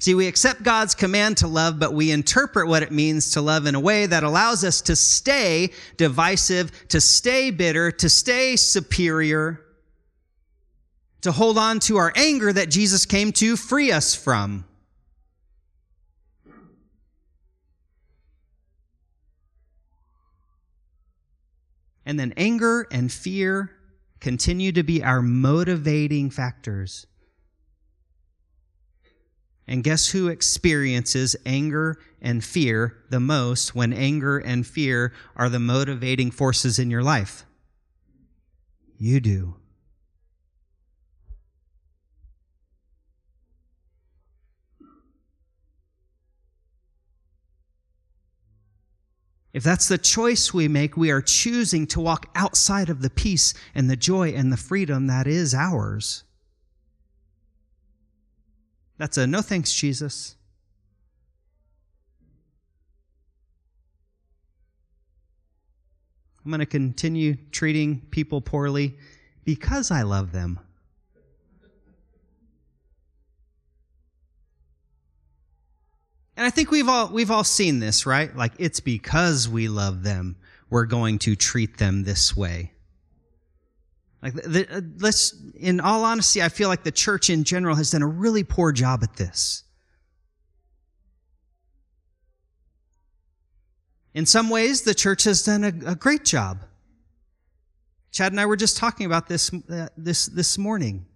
See, 0.00 0.14
we 0.14 0.28
accept 0.28 0.62
God's 0.62 0.94
command 0.94 1.36
to 1.38 1.46
love, 1.46 1.78
but 1.78 1.92
we 1.92 2.10
interpret 2.10 2.66
what 2.66 2.82
it 2.82 2.90
means 2.90 3.32
to 3.32 3.42
love 3.42 3.66
in 3.66 3.74
a 3.74 3.80
way 3.80 4.06
that 4.06 4.22
allows 4.22 4.64
us 4.64 4.80
to 4.82 4.96
stay 4.96 5.72
divisive, 5.98 6.88
to 6.88 7.02
stay 7.02 7.50
bitter, 7.50 7.92
to 7.92 8.08
stay 8.08 8.56
superior, 8.56 9.60
to 11.20 11.32
hold 11.32 11.58
on 11.58 11.80
to 11.80 11.98
our 11.98 12.14
anger 12.16 12.50
that 12.50 12.70
Jesus 12.70 13.04
came 13.04 13.30
to 13.32 13.56
free 13.56 13.92
us 13.92 14.14
from. 14.14 14.64
And 22.06 22.18
then 22.18 22.32
anger 22.38 22.86
and 22.90 23.12
fear 23.12 23.70
continue 24.18 24.72
to 24.72 24.82
be 24.82 25.04
our 25.04 25.20
motivating 25.20 26.30
factors. 26.30 27.06
And 29.66 29.84
guess 29.84 30.08
who 30.08 30.28
experiences 30.28 31.36
anger 31.46 31.98
and 32.20 32.42
fear 32.42 32.96
the 33.08 33.20
most 33.20 33.74
when 33.74 33.92
anger 33.92 34.38
and 34.38 34.66
fear 34.66 35.12
are 35.36 35.48
the 35.48 35.60
motivating 35.60 36.30
forces 36.30 36.78
in 36.78 36.90
your 36.90 37.02
life? 37.02 37.44
You 38.98 39.20
do. 39.20 39.54
If 49.52 49.64
that's 49.64 49.88
the 49.88 49.98
choice 49.98 50.54
we 50.54 50.68
make, 50.68 50.96
we 50.96 51.10
are 51.10 51.20
choosing 51.20 51.86
to 51.88 52.00
walk 52.00 52.30
outside 52.34 52.88
of 52.88 53.02
the 53.02 53.10
peace 53.10 53.52
and 53.74 53.90
the 53.90 53.96
joy 53.96 54.30
and 54.30 54.52
the 54.52 54.56
freedom 54.56 55.08
that 55.08 55.26
is 55.26 55.54
ours. 55.54 56.22
That's 59.00 59.16
a 59.16 59.26
no 59.26 59.40
thanks, 59.40 59.72
Jesus. 59.72 60.36
I'm 66.44 66.50
going 66.50 66.60
to 66.60 66.66
continue 66.66 67.38
treating 67.50 68.02
people 68.10 68.42
poorly 68.42 68.98
because 69.42 69.90
I 69.90 70.02
love 70.02 70.32
them. 70.32 70.60
And 76.36 76.46
I 76.46 76.50
think 76.50 76.70
we've 76.70 76.86
all 76.86 77.08
we've 77.08 77.30
all 77.30 77.42
seen 77.42 77.80
this, 77.80 78.04
right? 78.04 78.36
Like 78.36 78.52
it's 78.58 78.80
because 78.80 79.48
we 79.48 79.68
love 79.68 80.02
them 80.02 80.36
we're 80.68 80.84
going 80.84 81.18
to 81.20 81.34
treat 81.34 81.78
them 81.78 82.04
this 82.04 82.36
way. 82.36 82.72
Like 84.22 84.34
the, 84.34 84.66
uh, 84.70 84.80
let's 84.98 85.34
in 85.54 85.80
all 85.80 86.04
honesty, 86.04 86.42
I 86.42 86.50
feel 86.50 86.68
like 86.68 86.84
the 86.84 86.92
church 86.92 87.30
in 87.30 87.44
general 87.44 87.76
has 87.76 87.90
done 87.90 88.02
a 88.02 88.06
really 88.06 88.44
poor 88.44 88.72
job 88.72 89.02
at 89.02 89.16
this. 89.16 89.64
In 94.12 94.26
some 94.26 94.50
ways, 94.50 94.82
the 94.82 94.94
church 94.94 95.24
has 95.24 95.42
done 95.42 95.64
a, 95.64 95.92
a 95.92 95.94
great 95.94 96.24
job. 96.24 96.64
Chad 98.10 98.32
and 98.32 98.40
I 98.40 98.46
were 98.46 98.56
just 98.56 98.76
talking 98.76 99.06
about 99.06 99.28
this 99.28 99.50
uh, 99.70 99.88
this 99.96 100.26
this 100.26 100.58
morning. 100.58 101.06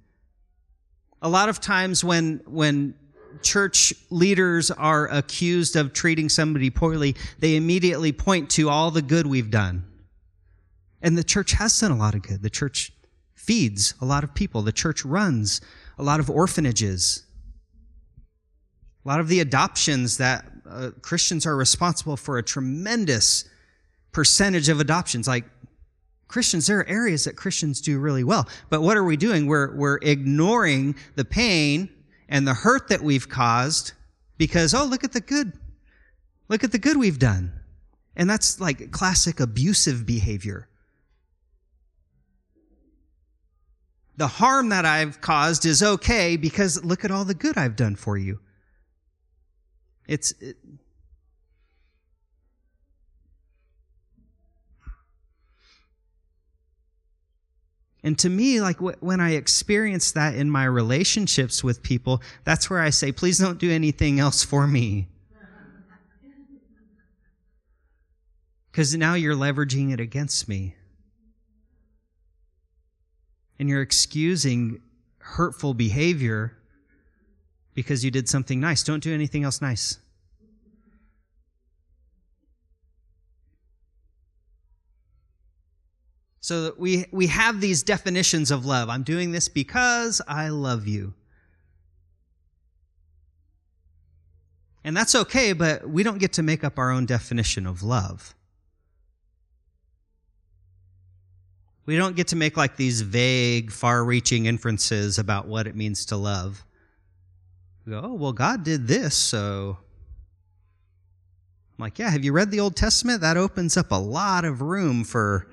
A 1.20 1.28
lot 1.28 1.48
of 1.48 1.60
times 1.60 2.04
when 2.04 2.40
when 2.46 2.94
church 3.42 3.92
leaders 4.10 4.70
are 4.70 5.08
accused 5.08 5.76
of 5.76 5.92
treating 5.92 6.28
somebody 6.28 6.70
poorly, 6.70 7.16
they 7.38 7.56
immediately 7.56 8.12
point 8.12 8.48
to 8.50 8.70
all 8.70 8.90
the 8.90 9.02
good 9.02 9.26
we've 9.26 9.50
done. 9.50 9.84
And 11.04 11.18
the 11.18 11.22
church 11.22 11.52
has 11.52 11.78
done 11.78 11.90
a 11.90 11.96
lot 11.96 12.14
of 12.14 12.22
good. 12.22 12.40
The 12.40 12.48
church 12.48 12.90
feeds 13.34 13.92
a 14.00 14.06
lot 14.06 14.24
of 14.24 14.34
people. 14.34 14.62
The 14.62 14.72
church 14.72 15.04
runs 15.04 15.60
a 15.98 16.02
lot 16.02 16.18
of 16.18 16.30
orphanages. 16.30 17.24
A 19.04 19.08
lot 19.08 19.20
of 19.20 19.28
the 19.28 19.40
adoptions 19.40 20.16
that 20.16 20.46
uh, 20.66 20.92
Christians 21.02 21.44
are 21.44 21.56
responsible 21.56 22.16
for 22.16 22.38
a 22.38 22.42
tremendous 22.42 23.44
percentage 24.12 24.70
of 24.70 24.80
adoptions. 24.80 25.28
Like 25.28 25.44
Christians, 26.26 26.68
there 26.68 26.78
are 26.78 26.88
areas 26.88 27.24
that 27.24 27.36
Christians 27.36 27.82
do 27.82 27.98
really 27.98 28.24
well. 28.24 28.48
But 28.70 28.80
what 28.80 28.96
are 28.96 29.04
we 29.04 29.18
doing? 29.18 29.46
We're, 29.46 29.76
we're 29.76 29.98
ignoring 30.00 30.94
the 31.16 31.24
pain 31.26 31.90
and 32.30 32.48
the 32.48 32.54
hurt 32.54 32.88
that 32.88 33.02
we've 33.02 33.28
caused 33.28 33.92
because, 34.38 34.72
oh, 34.72 34.84
look 34.84 35.04
at 35.04 35.12
the 35.12 35.20
good. 35.20 35.52
Look 36.48 36.64
at 36.64 36.72
the 36.72 36.78
good 36.78 36.96
we've 36.96 37.18
done. 37.18 37.52
And 38.16 38.30
that's 38.30 38.58
like 38.58 38.90
classic 38.90 39.38
abusive 39.38 40.06
behavior. 40.06 40.66
The 44.16 44.28
harm 44.28 44.68
that 44.68 44.84
I've 44.84 45.20
caused 45.20 45.66
is 45.66 45.82
okay 45.82 46.36
because 46.36 46.84
look 46.84 47.04
at 47.04 47.10
all 47.10 47.24
the 47.24 47.34
good 47.34 47.58
I've 47.58 47.76
done 47.76 47.96
for 47.96 48.16
you. 48.16 48.40
It's, 50.06 50.32
it, 50.40 50.56
And 58.04 58.18
to 58.18 58.28
me, 58.28 58.60
like 58.60 58.80
when 58.80 59.18
I 59.18 59.30
experience 59.30 60.12
that 60.12 60.34
in 60.34 60.50
my 60.50 60.66
relationships 60.66 61.64
with 61.64 61.82
people, 61.82 62.20
that's 62.44 62.68
where 62.68 62.80
I 62.80 62.90
say, 62.90 63.12
please 63.12 63.38
don't 63.38 63.58
do 63.58 63.70
anything 63.70 64.20
else 64.20 64.44
for 64.44 64.66
me. 64.66 65.08
Because 68.70 68.94
now 68.96 69.14
you're 69.14 69.36
leveraging 69.36 69.92
it 69.92 70.00
against 70.00 70.48
me. 70.48 70.74
And 73.58 73.68
you're 73.68 73.82
excusing 73.82 74.80
hurtful 75.18 75.74
behavior 75.74 76.56
because 77.74 78.04
you 78.04 78.10
did 78.10 78.28
something 78.28 78.60
nice. 78.60 78.82
Don't 78.82 79.02
do 79.02 79.12
anything 79.12 79.44
else 79.44 79.60
nice. 79.60 79.98
So 86.40 86.74
we, 86.76 87.06
we 87.10 87.28
have 87.28 87.62
these 87.62 87.82
definitions 87.82 88.50
of 88.50 88.66
love. 88.66 88.90
I'm 88.90 89.02
doing 89.02 89.32
this 89.32 89.48
because 89.48 90.20
I 90.28 90.50
love 90.50 90.86
you. 90.86 91.14
And 94.84 94.94
that's 94.94 95.14
okay, 95.14 95.54
but 95.54 95.88
we 95.88 96.02
don't 96.02 96.18
get 96.18 96.34
to 96.34 96.42
make 96.42 96.62
up 96.62 96.78
our 96.78 96.90
own 96.90 97.06
definition 97.06 97.66
of 97.66 97.82
love. 97.82 98.34
We 101.86 101.96
don't 101.96 102.16
get 102.16 102.28
to 102.28 102.36
make 102.36 102.56
like 102.56 102.76
these 102.76 103.02
vague, 103.02 103.70
far 103.70 104.04
reaching 104.04 104.46
inferences 104.46 105.18
about 105.18 105.46
what 105.46 105.66
it 105.66 105.76
means 105.76 106.06
to 106.06 106.16
love. 106.16 106.64
We 107.84 107.92
go, 107.92 108.00
oh, 108.02 108.14
well, 108.14 108.32
God 108.32 108.64
did 108.64 108.86
this, 108.86 109.14
so. 109.14 109.76
I'm 111.78 111.82
like, 111.82 111.98
yeah, 111.98 112.08
have 112.08 112.24
you 112.24 112.32
read 112.32 112.50
the 112.50 112.60
Old 112.60 112.76
Testament? 112.76 113.20
That 113.20 113.36
opens 113.36 113.76
up 113.76 113.90
a 113.90 113.96
lot 113.96 114.44
of 114.44 114.62
room 114.62 115.04
for. 115.04 115.46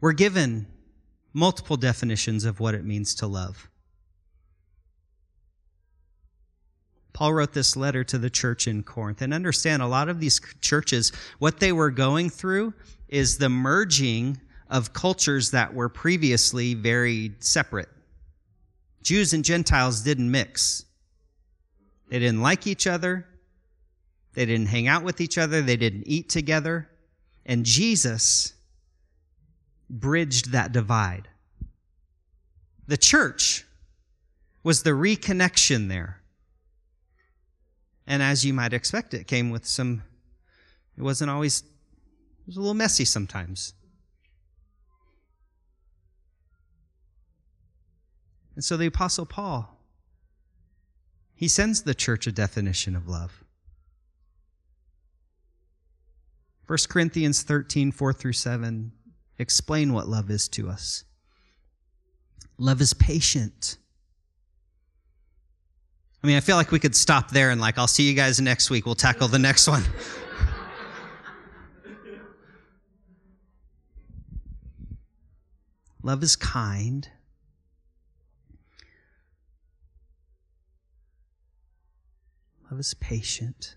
We're 0.00 0.12
given 0.12 0.66
multiple 1.32 1.76
definitions 1.76 2.44
of 2.44 2.60
what 2.60 2.74
it 2.74 2.84
means 2.84 3.14
to 3.16 3.26
love. 3.26 3.70
Paul 7.16 7.32
wrote 7.32 7.54
this 7.54 7.78
letter 7.78 8.04
to 8.04 8.18
the 8.18 8.28
church 8.28 8.68
in 8.68 8.82
Corinth. 8.82 9.22
And 9.22 9.32
understand, 9.32 9.80
a 9.80 9.86
lot 9.86 10.10
of 10.10 10.20
these 10.20 10.38
churches, 10.60 11.12
what 11.38 11.60
they 11.60 11.72
were 11.72 11.90
going 11.90 12.28
through 12.28 12.74
is 13.08 13.38
the 13.38 13.48
merging 13.48 14.38
of 14.68 14.92
cultures 14.92 15.52
that 15.52 15.72
were 15.72 15.88
previously 15.88 16.74
very 16.74 17.32
separate. 17.38 17.88
Jews 19.02 19.32
and 19.32 19.46
Gentiles 19.46 20.02
didn't 20.02 20.30
mix. 20.30 20.84
They 22.10 22.18
didn't 22.18 22.42
like 22.42 22.66
each 22.66 22.86
other. 22.86 23.26
They 24.34 24.44
didn't 24.44 24.66
hang 24.66 24.86
out 24.86 25.02
with 25.02 25.22
each 25.22 25.38
other. 25.38 25.62
They 25.62 25.78
didn't 25.78 26.06
eat 26.06 26.28
together. 26.28 26.90
And 27.46 27.64
Jesus 27.64 28.52
bridged 29.88 30.52
that 30.52 30.72
divide. 30.72 31.28
The 32.86 32.98
church 32.98 33.64
was 34.62 34.82
the 34.82 34.90
reconnection 34.90 35.88
there. 35.88 36.20
And 38.06 38.22
as 38.22 38.44
you 38.44 38.54
might 38.54 38.72
expect, 38.72 39.14
it 39.14 39.26
came 39.26 39.50
with 39.50 39.66
some, 39.66 40.02
it 40.96 41.02
wasn't 41.02 41.30
always, 41.30 41.60
it 41.60 42.46
was 42.46 42.56
a 42.56 42.60
little 42.60 42.74
messy 42.74 43.04
sometimes. 43.04 43.74
And 48.54 48.64
so 48.64 48.76
the 48.76 48.86
Apostle 48.86 49.26
Paul, 49.26 49.78
he 51.34 51.48
sends 51.48 51.82
the 51.82 51.94
church 51.94 52.26
a 52.26 52.32
definition 52.32 52.96
of 52.96 53.08
love. 53.08 53.44
1 56.66 56.78
Corinthians 56.88 57.42
13, 57.42 57.92
4 57.92 58.12
through 58.12 58.32
7, 58.32 58.92
explain 59.38 59.92
what 59.92 60.08
love 60.08 60.30
is 60.30 60.48
to 60.48 60.68
us. 60.68 61.04
Love 62.58 62.80
is 62.80 62.94
patient. 62.94 63.76
I 66.22 66.26
mean, 66.26 66.36
I 66.36 66.40
feel 66.40 66.56
like 66.56 66.72
we 66.72 66.78
could 66.78 66.96
stop 66.96 67.30
there 67.30 67.50
and, 67.50 67.60
like, 67.60 67.78
I'll 67.78 67.86
see 67.86 68.02
you 68.08 68.14
guys 68.14 68.40
next 68.40 68.70
week. 68.70 68.86
We'll 68.86 68.94
tackle 68.94 69.28
the 69.28 69.38
next 69.38 69.68
one. 69.68 69.84
Love 76.02 76.22
is 76.22 76.36
kind. 76.36 77.08
Love 82.70 82.80
is 82.80 82.94
patient. 82.94 83.74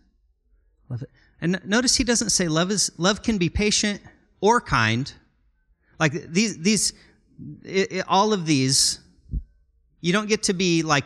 Love 0.89 1.01
it. 1.01 1.09
And 1.41 1.59
notice 1.65 1.95
he 1.95 2.03
doesn't 2.03 2.29
say 2.29 2.47
love 2.47 2.69
is 2.69 2.91
love 2.97 3.23
can 3.23 3.37
be 3.37 3.49
patient 3.49 4.01
or 4.41 4.59
kind. 4.59 5.11
Like 5.99 6.31
these 6.31 6.57
these 6.59 6.93
it, 7.63 7.91
it, 7.91 8.05
all 8.07 8.33
of 8.33 8.45
these 8.45 8.99
you 10.01 10.13
don't 10.13 10.27
get 10.27 10.43
to 10.43 10.53
be 10.53 10.83
like 10.83 11.05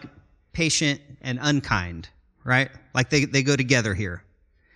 patient 0.53 1.01
and 1.23 1.39
unkind, 1.41 2.09
right? 2.43 2.69
Like 2.93 3.09
they, 3.09 3.25
they 3.25 3.43
go 3.43 3.55
together 3.55 3.93
here. 3.93 4.23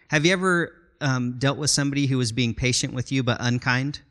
Have 0.09 0.25
you 0.25 0.33
ever 0.33 0.73
um, 1.01 1.37
dealt 1.37 1.57
with 1.57 1.69
somebody 1.69 2.07
who 2.07 2.17
was 2.17 2.31
being 2.31 2.53
patient 2.53 2.93
with 2.93 3.11
you 3.11 3.23
but 3.23 3.37
unkind? 3.39 4.01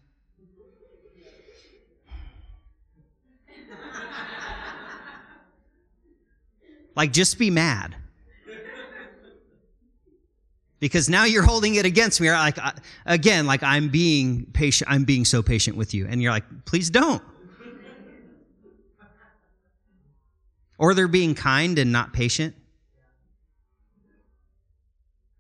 like 6.97 7.13
just 7.13 7.39
be 7.39 7.51
mad 7.51 7.95
because 10.81 11.09
now 11.09 11.25
you're 11.25 11.43
holding 11.43 11.77
it 11.77 11.87
against 11.87 12.21
me 12.21 12.31
like 12.31 12.59
again 13.05 13.47
like 13.47 13.63
i'm 13.63 13.89
being 13.89 14.47
patient 14.53 14.91
i'm 14.91 15.05
being 15.05 15.25
so 15.25 15.43
patient 15.43 15.77
with 15.77 15.95
you 15.95 16.07
and 16.09 16.21
you're 16.21 16.33
like 16.33 16.45
please 16.65 16.91
don't 16.91 17.23
Or 20.79 20.95
they're 20.95 21.09
being 21.09 21.35
kind 21.35 21.79
and 21.79 21.93
not 21.93 22.13
patient. 22.13 22.55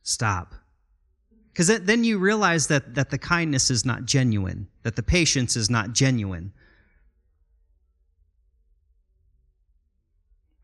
Stop. 0.02 0.54
Because 1.52 1.80
then 1.80 2.04
you 2.04 2.18
realize 2.18 2.66
that, 2.68 2.94
that 2.94 3.10
the 3.10 3.18
kindness 3.18 3.70
is 3.70 3.84
not 3.84 4.04
genuine, 4.04 4.68
that 4.82 4.94
the 4.94 5.02
patience 5.02 5.56
is 5.56 5.70
not 5.70 5.92
genuine. 5.92 6.52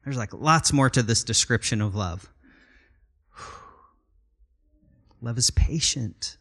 There's 0.04 0.16
like 0.16 0.32
lots 0.32 0.72
more 0.72 0.90
to 0.90 1.02
this 1.02 1.24
description 1.24 1.80
of 1.80 1.94
love. 1.94 2.28
Love 5.20 5.38
is 5.38 5.50
patient. 5.50 6.36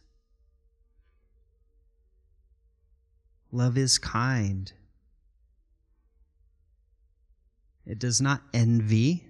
Love 3.50 3.78
is 3.78 3.98
kind. 3.98 4.72
It 7.86 7.98
does 7.98 8.20
not 8.20 8.42
envy. 8.54 9.24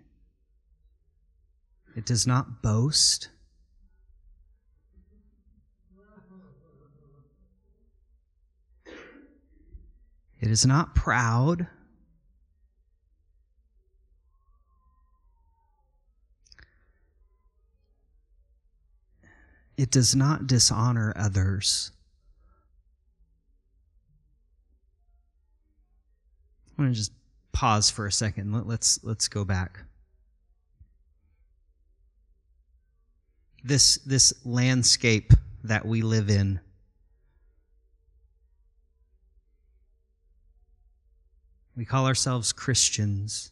It 1.97 2.07
does 2.07 2.27
not 2.27 2.63
boast. 2.63 3.29
It 10.41 10.51
is 10.51 10.67
not 10.67 10.95
proud. 10.95 11.69
It 19.77 19.91
does 19.91 20.15
not 20.15 20.47
dishonor 20.47 21.13
others. 21.17 21.93
I 26.79 26.83
want 26.83 26.95
to 26.95 26.99
just 26.99 27.13
pause 27.53 27.91
for 27.91 28.07
a 28.07 28.13
second. 28.13 28.53
Let, 28.53 28.67
let's 28.67 29.03
let's 29.05 29.29
go 29.29 29.45
back. 29.45 29.85
This 33.65 33.97
this 33.99 34.35
landscape 34.45 35.33
that 35.65 35.87
we 35.87 36.03
live 36.03 36.29
in. 36.29 36.61
We 41.77 41.85
call 41.85 42.07
ourselves 42.07 42.53
Christians. 42.53 43.51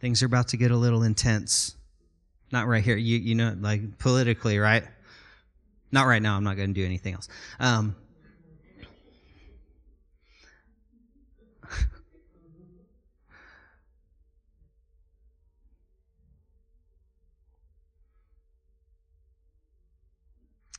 Things 0.00 0.22
are 0.22 0.26
about 0.26 0.48
to 0.48 0.56
get 0.56 0.70
a 0.70 0.76
little 0.76 1.04
intense. 1.04 1.76
Not 2.50 2.66
right 2.66 2.82
here. 2.82 2.96
You 2.96 3.18
you 3.18 3.34
know 3.34 3.56
like 3.58 3.98
politically, 3.98 4.58
right? 4.58 4.84
Not 5.92 6.06
right 6.06 6.20
now. 6.20 6.36
I'm 6.36 6.44
not 6.44 6.56
going 6.56 6.74
to 6.74 6.80
do 6.80 6.84
anything 6.84 7.14
else. 7.14 7.28
Um, 7.60 7.94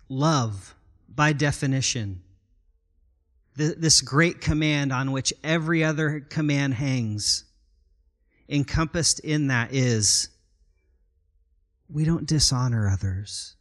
love, 0.09 0.75
by 1.07 1.33
definition, 1.33 2.21
this 3.55 4.01
great 4.01 4.41
command 4.41 4.91
on 4.91 5.11
which 5.11 5.33
every 5.43 5.83
other 5.83 6.19
command 6.19 6.73
hangs, 6.73 7.45
encompassed 8.49 9.19
in 9.19 9.47
that 9.47 9.73
is 9.73 10.29
we 11.89 12.03
don't 12.03 12.25
dishonor 12.25 12.89
others. 12.89 13.55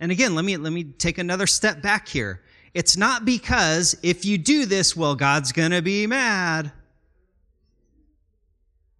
And 0.00 0.10
again, 0.10 0.34
let 0.34 0.44
me, 0.44 0.56
let 0.56 0.72
me 0.72 0.84
take 0.84 1.18
another 1.18 1.46
step 1.46 1.82
back 1.82 2.08
here. 2.08 2.42
It's 2.74 2.96
not 2.96 3.24
because 3.24 3.96
if 4.02 4.24
you 4.24 4.36
do 4.36 4.66
this, 4.66 4.94
well, 4.94 5.14
God's 5.14 5.52
going 5.52 5.70
to 5.70 5.80
be 5.80 6.06
mad. 6.06 6.72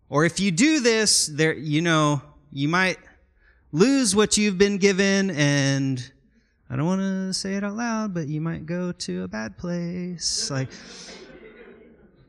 Or 0.08 0.24
if 0.24 0.40
you 0.40 0.50
do 0.50 0.80
this, 0.80 1.26
there, 1.26 1.52
you 1.52 1.82
know, 1.82 2.22
you 2.52 2.68
might 2.68 2.98
lose 3.76 4.16
what 4.16 4.38
you've 4.38 4.56
been 4.56 4.78
given 4.78 5.30
and 5.32 6.10
I 6.70 6.76
don't 6.76 6.86
want 6.86 7.00
to 7.02 7.34
say 7.34 7.54
it 7.56 7.62
out 7.62 7.74
loud, 7.74 8.14
but 8.14 8.26
you 8.26 8.40
might 8.40 8.64
go 8.64 8.90
to 8.90 9.24
a 9.24 9.28
bad 9.28 9.58
place. 9.58 10.50
Like, 10.50 10.68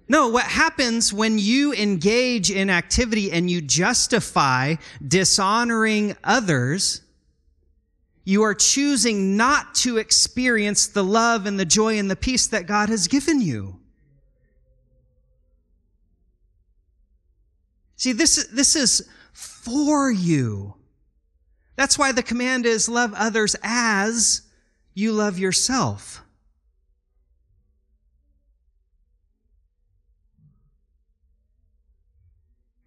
no, 0.09 0.27
what 0.27 0.43
happens 0.43 1.13
when 1.13 1.39
you 1.39 1.73
engage 1.73 2.51
in 2.51 2.69
activity 2.69 3.31
and 3.31 3.49
you 3.49 3.61
justify 3.61 4.75
dishonoring 5.07 6.17
others, 6.23 7.01
you 8.25 8.43
are 8.43 8.53
choosing 8.53 9.37
not 9.37 9.73
to 9.75 9.97
experience 9.97 10.87
the 10.87 11.03
love 11.03 11.45
and 11.45 11.57
the 11.57 11.65
joy 11.65 11.97
and 11.97 12.11
the 12.11 12.15
peace 12.15 12.47
that 12.47 12.67
God 12.67 12.89
has 12.89 13.07
given 13.07 13.39
you. 13.41 13.79
See, 17.95 18.11
this, 18.11 18.47
this 18.51 18.75
is 18.75 19.09
for 19.33 20.11
you. 20.11 20.76
That's 21.77 21.97
why 21.97 22.11
the 22.11 22.23
command 22.23 22.65
is 22.65 22.89
love 22.89 23.13
others 23.15 23.55
as 23.63 24.41
you 24.93 25.13
love 25.13 25.39
yourself. 25.39 26.23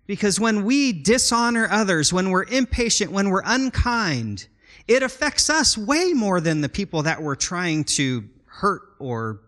Because 0.07 0.41
when 0.41 0.65
we 0.65 0.93
dishonor 0.93 1.69
others, 1.71 2.13
when 2.13 2.31
we're 2.31 2.43
impatient, 2.43 3.13
when 3.13 3.31
we're 3.31 3.45
unkind, 3.45 4.49
it 4.89 5.05
affects 5.05 5.49
us 5.49 5.79
way 5.79 6.13
more 6.13 6.41
than 6.41 6.61
the 6.61 6.69
people 6.69 7.05
that 7.05 7.23
we're 7.23 7.37
trying 7.37 7.85
to 7.85 8.29
hurt 8.47 8.83
or 8.99 9.41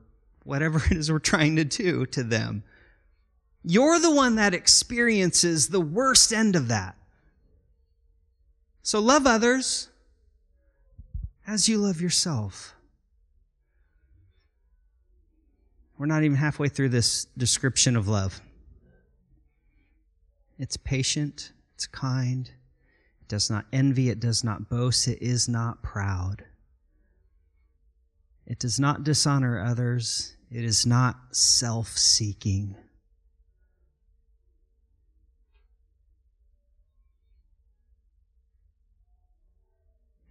whatever 0.44 0.80
it 0.90 0.96
is 0.96 1.10
we're 1.10 1.18
trying 1.18 1.56
to 1.56 1.64
do 1.64 2.06
to 2.06 2.22
them. 2.22 2.62
You're 3.64 3.98
the 3.98 4.14
one 4.14 4.36
that 4.36 4.54
experiences 4.54 5.68
the 5.68 5.80
worst 5.80 6.32
end 6.32 6.54
of 6.54 6.68
that. 6.68 6.94
So 8.82 9.00
love 9.00 9.26
others 9.26 9.88
as 11.46 11.68
you 11.68 11.78
love 11.78 12.00
yourself. 12.00 12.74
We're 15.96 16.06
not 16.06 16.24
even 16.24 16.36
halfway 16.36 16.68
through 16.68 16.88
this 16.88 17.26
description 17.36 17.96
of 17.96 18.08
love. 18.08 18.40
It's 20.58 20.76
patient, 20.76 21.52
it's 21.74 21.86
kind, 21.86 22.48
it 23.20 23.28
does 23.28 23.50
not 23.50 23.66
envy, 23.72 24.10
it 24.10 24.18
does 24.18 24.42
not 24.42 24.68
boast, 24.68 25.06
it 25.06 25.22
is 25.22 25.48
not 25.48 25.82
proud. 25.82 26.44
It 28.46 28.58
does 28.58 28.80
not 28.80 29.04
dishonor 29.04 29.64
others, 29.64 30.36
it 30.50 30.64
is 30.64 30.84
not 30.84 31.16
self 31.30 31.96
seeking. 31.96 32.76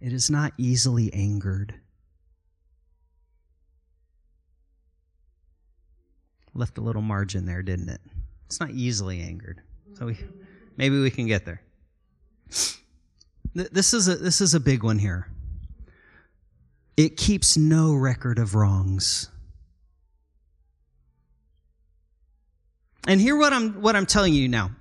It 0.02 0.12
is 0.12 0.28
not 0.28 0.52
easily 0.58 1.14
angered. 1.14 1.74
Left 6.54 6.76
a 6.76 6.80
little 6.80 7.02
margin 7.02 7.46
there, 7.46 7.62
didn't 7.62 7.88
it? 7.88 8.00
It's 8.46 8.58
not 8.58 8.70
easily 8.70 9.20
angered. 9.20 9.62
So 9.94 10.06
we, 10.06 10.18
maybe 10.76 11.00
we 11.00 11.10
can 11.10 11.28
get 11.28 11.44
there. 11.46 11.62
This 13.54 13.94
is 13.94 14.08
a, 14.08 14.16
this 14.16 14.40
is 14.40 14.54
a 14.54 14.60
big 14.60 14.82
one 14.82 14.98
here. 14.98 15.28
It 16.96 17.16
keeps 17.16 17.56
no 17.56 17.94
record 17.94 18.40
of 18.40 18.56
wrongs. 18.56 19.30
And 23.06 23.20
hear 23.20 23.36
what 23.36 23.52
I'm 23.52 23.80
what 23.80 23.94
I'm 23.94 24.06
telling 24.06 24.34
you 24.34 24.48
now. 24.48 24.72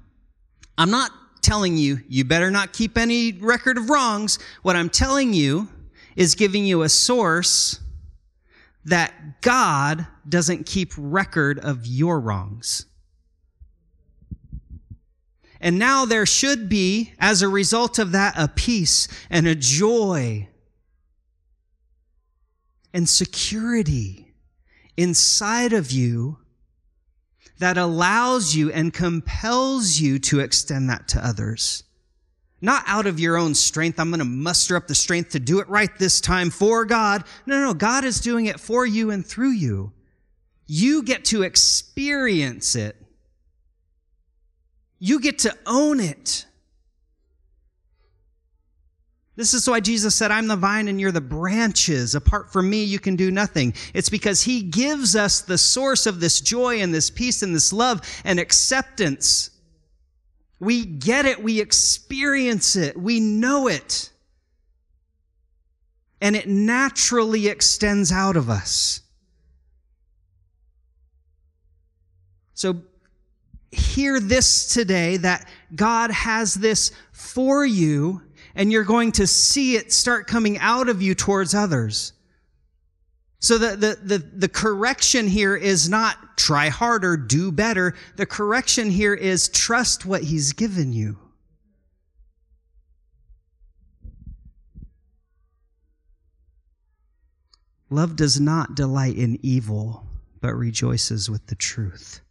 I'm 0.77 0.89
not 0.89 1.11
telling 1.41 1.77
you 1.77 2.01
you 2.07 2.23
better 2.23 2.51
not 2.51 2.73
keep 2.73 2.97
any 2.97 3.33
record 3.33 3.77
of 3.77 3.89
wrongs. 3.89 4.39
What 4.61 4.75
I'm 4.75 4.89
telling 4.89 5.33
you 5.33 5.69
is 6.15 6.35
giving 6.35 6.65
you 6.65 6.81
a 6.81 6.89
source 6.89 7.79
that 8.85 9.41
God 9.41 10.07
doesn't 10.27 10.65
keep 10.65 10.91
record 10.97 11.59
of 11.59 11.85
your 11.85 12.19
wrongs. 12.19 12.85
And 15.59 15.77
now 15.77 16.05
there 16.05 16.25
should 16.25 16.69
be, 16.69 17.13
as 17.19 17.43
a 17.43 17.47
result 17.47 17.99
of 17.99 18.13
that, 18.13 18.33
a 18.35 18.47
peace 18.47 19.07
and 19.29 19.47
a 19.47 19.53
joy 19.53 20.47
and 22.93 23.07
security 23.07 24.33
inside 24.97 25.71
of 25.71 25.91
you 25.91 26.39
that 27.61 27.77
allows 27.77 28.53
you 28.53 28.71
and 28.71 28.93
compels 28.93 29.99
you 29.99 30.19
to 30.19 30.39
extend 30.41 30.89
that 30.89 31.07
to 31.09 31.25
others. 31.25 31.83
Not 32.59 32.83
out 32.85 33.07
of 33.07 33.19
your 33.19 33.37
own 33.37 33.55
strength. 33.55 33.99
I'm 33.99 34.09
going 34.09 34.19
to 34.19 34.25
muster 34.25 34.75
up 34.75 34.87
the 34.87 34.93
strength 34.93 35.31
to 35.31 35.39
do 35.39 35.59
it 35.61 35.69
right 35.69 35.89
this 35.97 36.21
time 36.21 36.51
for 36.51 36.85
God. 36.85 37.23
No, 37.47 37.59
no, 37.59 37.73
God 37.73 38.03
is 38.03 38.19
doing 38.19 38.45
it 38.45 38.59
for 38.59 38.85
you 38.85 39.09
and 39.09 39.25
through 39.25 39.53
you. 39.53 39.93
You 40.67 41.01
get 41.01 41.25
to 41.25 41.41
experience 41.41 42.75
it 42.75 42.95
you 45.01 45.19
get 45.19 45.39
to 45.39 45.57
own 45.65 45.99
it. 45.99 46.45
This 49.35 49.53
is 49.53 49.67
why 49.67 49.79
Jesus 49.79 50.13
said, 50.13 50.29
I'm 50.29 50.47
the 50.47 50.57
vine 50.57 50.87
and 50.87 50.99
you're 50.99 51.11
the 51.11 51.21
branches. 51.21 52.15
Apart 52.15 52.51
from 52.51 52.69
me, 52.69 52.83
you 52.83 52.99
can 52.99 53.15
do 53.15 53.31
nothing. 53.31 53.73
It's 53.93 54.09
because 54.09 54.41
he 54.41 54.61
gives 54.61 55.15
us 55.15 55.41
the 55.41 55.57
source 55.57 56.05
of 56.05 56.19
this 56.19 56.41
joy 56.41 56.81
and 56.81 56.93
this 56.93 57.09
peace 57.09 57.41
and 57.41 57.55
this 57.55 57.71
love 57.71 58.01
and 58.25 58.39
acceptance. 58.39 59.51
We 60.59 60.85
get 60.85 61.25
it. 61.25 61.41
We 61.41 61.61
experience 61.61 62.75
it. 62.75 62.97
We 62.97 63.19
know 63.19 63.67
it. 63.67 64.09
And 66.19 66.35
it 66.35 66.47
naturally 66.47 67.47
extends 67.47 68.11
out 68.11 68.35
of 68.35 68.49
us. 68.49 69.01
So 72.53 72.81
hear 73.71 74.19
this 74.19 74.71
today 74.71 75.17
that 75.17 75.47
God 75.73 76.11
has 76.11 76.53
this 76.53 76.91
for 77.11 77.65
you 77.65 78.21
and 78.55 78.71
you're 78.71 78.83
going 78.83 79.11
to 79.13 79.27
see 79.27 79.75
it 79.75 79.91
start 79.91 80.27
coming 80.27 80.57
out 80.59 80.89
of 80.89 81.01
you 81.01 81.15
towards 81.15 81.53
others. 81.53 82.13
So 83.39 83.57
the, 83.57 83.75
the, 83.75 83.99
the, 84.03 84.17
the, 84.19 84.49
correction 84.49 85.27
here 85.27 85.55
is 85.55 85.89
not 85.89 86.37
try 86.37 86.69
harder, 86.69 87.17
do 87.17 87.51
better. 87.51 87.95
The 88.15 88.27
correction 88.27 88.91
here 88.91 89.15
is 89.15 89.49
trust 89.49 90.05
what 90.05 90.21
he's 90.21 90.53
given 90.53 90.93
you. 90.93 91.17
Love 97.89 98.15
does 98.15 98.39
not 98.39 98.75
delight 98.75 99.17
in 99.17 99.39
evil, 99.41 100.05
but 100.39 100.53
rejoices 100.53 101.29
with 101.29 101.47
the 101.47 101.55
truth. 101.55 102.21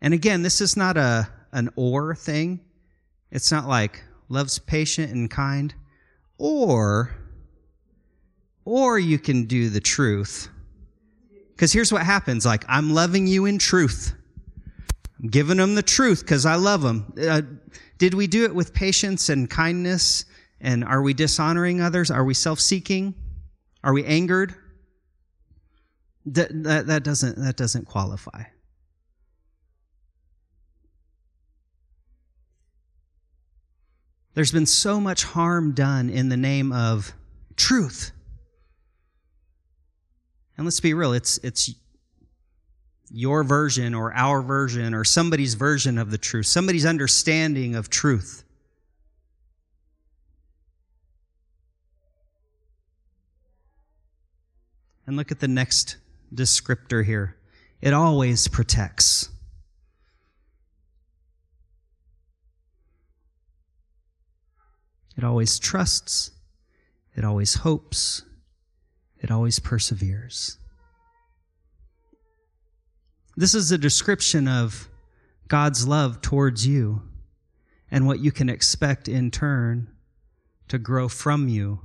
And 0.00 0.14
again, 0.14 0.42
this 0.42 0.60
is 0.60 0.76
not 0.76 0.96
a 0.96 1.28
an 1.52 1.70
or 1.76 2.14
thing. 2.14 2.60
It's 3.36 3.52
not 3.52 3.68
like 3.68 4.02
love's 4.30 4.58
patient 4.58 5.12
and 5.12 5.30
kind 5.30 5.74
or 6.38 7.14
or 8.64 8.98
you 8.98 9.18
can 9.18 9.44
do 9.44 9.68
the 9.68 9.78
truth. 9.78 10.48
Cuz 11.58 11.70
here's 11.70 11.92
what 11.92 12.02
happens 12.02 12.46
like 12.46 12.64
I'm 12.66 12.94
loving 12.94 13.26
you 13.26 13.44
in 13.44 13.58
truth. 13.58 14.14
I'm 15.20 15.28
giving 15.28 15.58
them 15.58 15.74
the 15.74 15.82
truth 15.82 16.24
cuz 16.24 16.46
I 16.46 16.54
love 16.54 16.80
them. 16.80 17.12
Uh, 17.20 17.42
did 17.98 18.14
we 18.14 18.26
do 18.26 18.44
it 18.44 18.54
with 18.54 18.72
patience 18.72 19.28
and 19.28 19.50
kindness? 19.50 20.24
And 20.58 20.82
are 20.82 21.02
we 21.02 21.12
dishonoring 21.12 21.82
others? 21.82 22.10
Are 22.10 22.24
we 22.24 22.32
self-seeking? 22.32 23.14
Are 23.84 23.92
we 23.92 24.02
angered? 24.06 24.54
That, 26.24 26.62
that, 26.62 26.86
that 26.86 27.02
doesn't 27.02 27.36
that 27.36 27.58
doesn't 27.58 27.84
qualify. 27.84 28.44
There's 34.36 34.52
been 34.52 34.66
so 34.66 35.00
much 35.00 35.24
harm 35.24 35.72
done 35.72 36.10
in 36.10 36.28
the 36.28 36.36
name 36.36 36.70
of 36.70 37.14
truth. 37.56 38.12
And 40.58 40.66
let's 40.66 40.78
be 40.78 40.92
real, 40.92 41.14
it's, 41.14 41.38
it's 41.38 41.70
your 43.10 43.44
version 43.44 43.94
or 43.94 44.12
our 44.12 44.42
version 44.42 44.92
or 44.92 45.04
somebody's 45.04 45.54
version 45.54 45.96
of 45.96 46.10
the 46.10 46.18
truth, 46.18 46.44
somebody's 46.44 46.84
understanding 46.84 47.74
of 47.76 47.88
truth. 47.88 48.44
And 55.06 55.16
look 55.16 55.32
at 55.32 55.40
the 55.40 55.48
next 55.48 55.96
descriptor 56.34 57.06
here. 57.06 57.38
It 57.80 57.94
always 57.94 58.48
protects. 58.48 59.30
It 65.16 65.24
always 65.24 65.58
trusts. 65.58 66.30
It 67.14 67.24
always 67.24 67.54
hopes. 67.54 68.22
It 69.18 69.30
always 69.30 69.58
perseveres. 69.58 70.58
This 73.36 73.54
is 73.54 73.70
a 73.72 73.78
description 73.78 74.48
of 74.48 74.88
God's 75.48 75.86
love 75.86 76.20
towards 76.20 76.66
you 76.66 77.02
and 77.90 78.06
what 78.06 78.20
you 78.20 78.32
can 78.32 78.48
expect 78.48 79.08
in 79.08 79.30
turn 79.30 79.88
to 80.68 80.78
grow 80.78 81.08
from 81.08 81.48
you. 81.48 81.80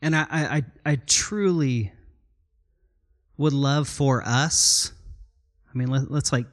And 0.00 0.14
I, 0.14 0.26
I, 0.30 0.62
I 0.84 0.96
truly 0.96 1.92
would 3.36 3.52
love 3.52 3.88
for 3.88 4.22
us. 4.24 4.92
I 5.72 5.76
mean 5.76 5.88
let, 5.88 6.10
us 6.10 6.32
like 6.32 6.46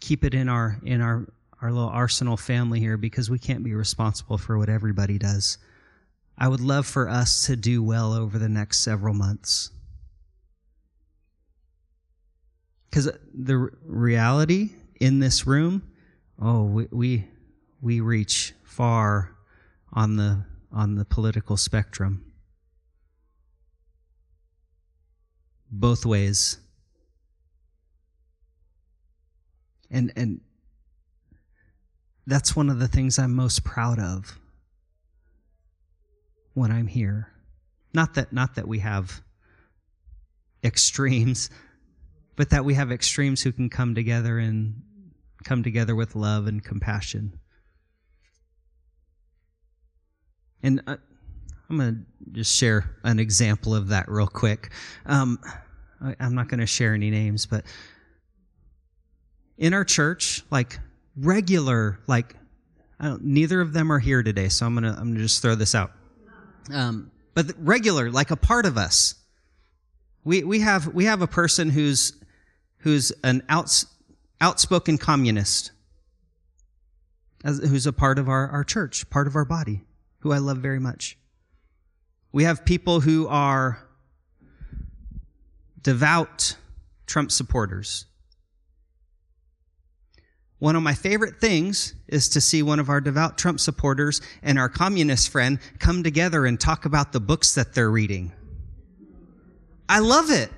keep 0.00 0.24
it 0.24 0.34
in 0.34 0.48
our 0.48 0.78
in 0.84 1.00
our 1.00 1.28
our 1.60 1.70
little 1.70 1.88
arsenal 1.88 2.36
family 2.36 2.80
here 2.80 2.96
because 2.96 3.30
we 3.30 3.38
can't 3.38 3.62
be 3.62 3.74
responsible 3.74 4.36
for 4.36 4.58
what 4.58 4.68
everybody 4.68 5.16
does. 5.16 5.58
I 6.36 6.48
would 6.48 6.60
love 6.60 6.86
for 6.86 7.08
us 7.08 7.46
to 7.46 7.56
do 7.56 7.82
well 7.82 8.12
over 8.12 8.38
the 8.38 8.48
next 8.48 8.80
several 8.80 9.14
months. 9.14 9.70
Because 12.90 13.10
the 13.32 13.70
reality 13.84 14.70
in 15.00 15.20
this 15.20 15.46
room, 15.46 15.88
oh, 16.40 16.64
we, 16.64 16.88
we 16.90 17.28
we 17.80 18.00
reach 18.00 18.54
far 18.64 19.36
on 19.92 20.16
the 20.16 20.44
on 20.72 20.96
the 20.96 21.04
political 21.04 21.56
spectrum. 21.56 22.31
Both 25.72 26.06
ways. 26.06 26.58
And 29.90 30.12
and 30.14 30.40
that's 32.26 32.54
one 32.54 32.70
of 32.70 32.78
the 32.78 32.88
things 32.88 33.18
I'm 33.18 33.34
most 33.34 33.64
proud 33.64 33.98
of 33.98 34.38
when 36.54 36.70
I'm 36.70 36.86
here. 36.86 37.32
Not 37.92 38.14
that 38.14 38.32
not 38.32 38.54
that 38.56 38.68
we 38.68 38.78
have 38.80 39.22
extremes, 40.62 41.50
but 42.36 42.50
that 42.50 42.64
we 42.64 42.74
have 42.74 42.92
extremes 42.92 43.42
who 43.42 43.52
can 43.52 43.68
come 43.68 43.94
together 43.94 44.38
and 44.38 44.82
come 45.44 45.62
together 45.62 45.94
with 45.94 46.14
love 46.14 46.46
and 46.46 46.62
compassion. 46.62 47.38
And 50.62 50.82
uh, 50.86 50.96
I'm 51.72 51.78
going 51.78 52.06
to 52.26 52.32
just 52.32 52.54
share 52.54 52.98
an 53.02 53.18
example 53.18 53.74
of 53.74 53.88
that 53.88 54.06
real 54.06 54.26
quick. 54.26 54.72
Um, 55.06 55.38
I, 56.04 56.14
I'm 56.20 56.34
not 56.34 56.48
going 56.48 56.60
to 56.60 56.66
share 56.66 56.92
any 56.92 57.10
names, 57.10 57.46
but 57.46 57.64
in 59.56 59.72
our 59.72 59.84
church, 59.84 60.42
like 60.50 60.78
regular, 61.16 61.98
like 62.06 62.36
neither 63.20 63.62
of 63.62 63.72
them 63.72 63.90
are 63.90 63.98
here 63.98 64.22
today, 64.22 64.50
so 64.50 64.66
I'm 64.66 64.74
gonna 64.74 64.90
I'm 64.90 65.12
gonna 65.12 65.20
just 65.20 65.40
throw 65.40 65.54
this 65.54 65.74
out. 65.74 65.92
Um, 66.70 67.10
but 67.34 67.46
regular, 67.58 68.10
like 68.10 68.30
a 68.30 68.36
part 68.36 68.66
of 68.66 68.76
us. 68.76 69.14
We 70.24 70.44
we 70.44 70.60
have 70.60 70.88
we 70.88 71.06
have 71.06 71.22
a 71.22 71.26
person 71.26 71.70
who's 71.70 72.12
who's 72.78 73.12
an 73.24 73.42
outs, 73.48 73.86
outspoken 74.40 74.98
communist, 74.98 75.72
as, 77.44 77.58
who's 77.58 77.86
a 77.86 77.92
part 77.92 78.18
of 78.18 78.28
our, 78.28 78.48
our 78.48 78.62
church, 78.62 79.08
part 79.10 79.26
of 79.26 79.36
our 79.36 79.44
body, 79.44 79.82
who 80.20 80.32
I 80.32 80.38
love 80.38 80.58
very 80.58 80.78
much. 80.78 81.16
We 82.32 82.44
have 82.44 82.64
people 82.64 83.00
who 83.00 83.28
are 83.28 83.78
devout 85.82 86.56
Trump 87.06 87.30
supporters. 87.30 88.06
One 90.58 90.76
of 90.76 90.82
my 90.82 90.94
favorite 90.94 91.40
things 91.40 91.94
is 92.06 92.28
to 92.30 92.40
see 92.40 92.62
one 92.62 92.78
of 92.78 92.88
our 92.88 93.00
devout 93.00 93.36
Trump 93.36 93.60
supporters 93.60 94.20
and 94.42 94.58
our 94.58 94.68
communist 94.68 95.28
friend 95.28 95.58
come 95.78 96.02
together 96.02 96.46
and 96.46 96.58
talk 96.58 96.84
about 96.84 97.12
the 97.12 97.20
books 97.20 97.54
that 97.56 97.74
they're 97.74 97.90
reading. 97.90 98.32
I 99.88 99.98
love 99.98 100.30
it. 100.30 100.50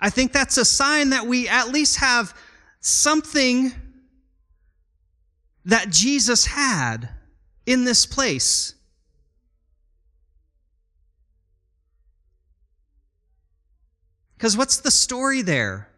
I 0.00 0.10
think 0.10 0.32
that's 0.32 0.56
a 0.56 0.64
sign 0.64 1.10
that 1.10 1.26
we 1.26 1.48
at 1.48 1.68
least 1.68 1.96
have 1.98 2.34
something 2.80 3.72
that 5.64 5.90
Jesus 5.90 6.46
had 6.46 7.10
in 7.66 7.84
this 7.84 8.06
place. 8.06 8.74
Because 14.36 14.56
what's 14.56 14.78
the 14.78 14.90
story 14.90 15.42
there? 15.42 15.88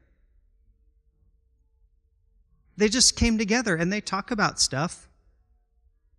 They 2.77 2.89
just 2.89 3.15
came 3.15 3.37
together 3.37 3.77
and 3.77 3.93
they 3.93 4.01
talk 4.01 4.31
about 4.31 4.59
stuff, 4.59 5.09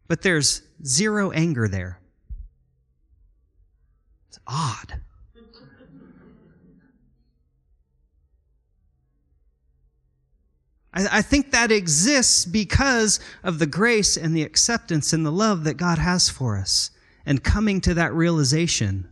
but 0.07 0.21
there's 0.21 0.61
zero 0.85 1.31
anger 1.31 1.67
there. 1.67 1.99
It's 4.29 4.39
odd. 4.45 5.01
I, 10.93 11.19
I 11.19 11.21
think 11.21 11.51
that 11.51 11.71
exists 11.71 12.45
because 12.45 13.19
of 13.43 13.59
the 13.59 13.67
grace 13.67 14.17
and 14.17 14.35
the 14.35 14.43
acceptance 14.43 15.13
and 15.13 15.25
the 15.25 15.31
love 15.31 15.63
that 15.63 15.75
God 15.75 15.97
has 15.97 16.29
for 16.29 16.57
us 16.57 16.91
and 17.25 17.43
coming 17.43 17.81
to 17.81 17.93
that 17.95 18.13
realization. 18.13 19.07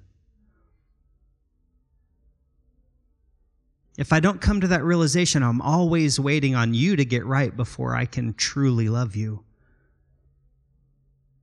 If 3.98 4.14
I 4.14 4.22
don't 4.22 4.40
come 4.40 4.62
to 4.62 4.68
that 4.68 4.84
realization, 4.84 5.44
I'm 5.44 5.62
always 5.62 6.20
waiting 6.20 6.56
on 6.56 6.74
you 6.74 6.96
to 6.96 7.04
get 7.04 7.26
right 7.26 7.56
before 7.56 7.96
I 7.96 8.06
can 8.06 8.34
truly 8.34 8.88
love 8.88 9.16
you. 9.16 9.44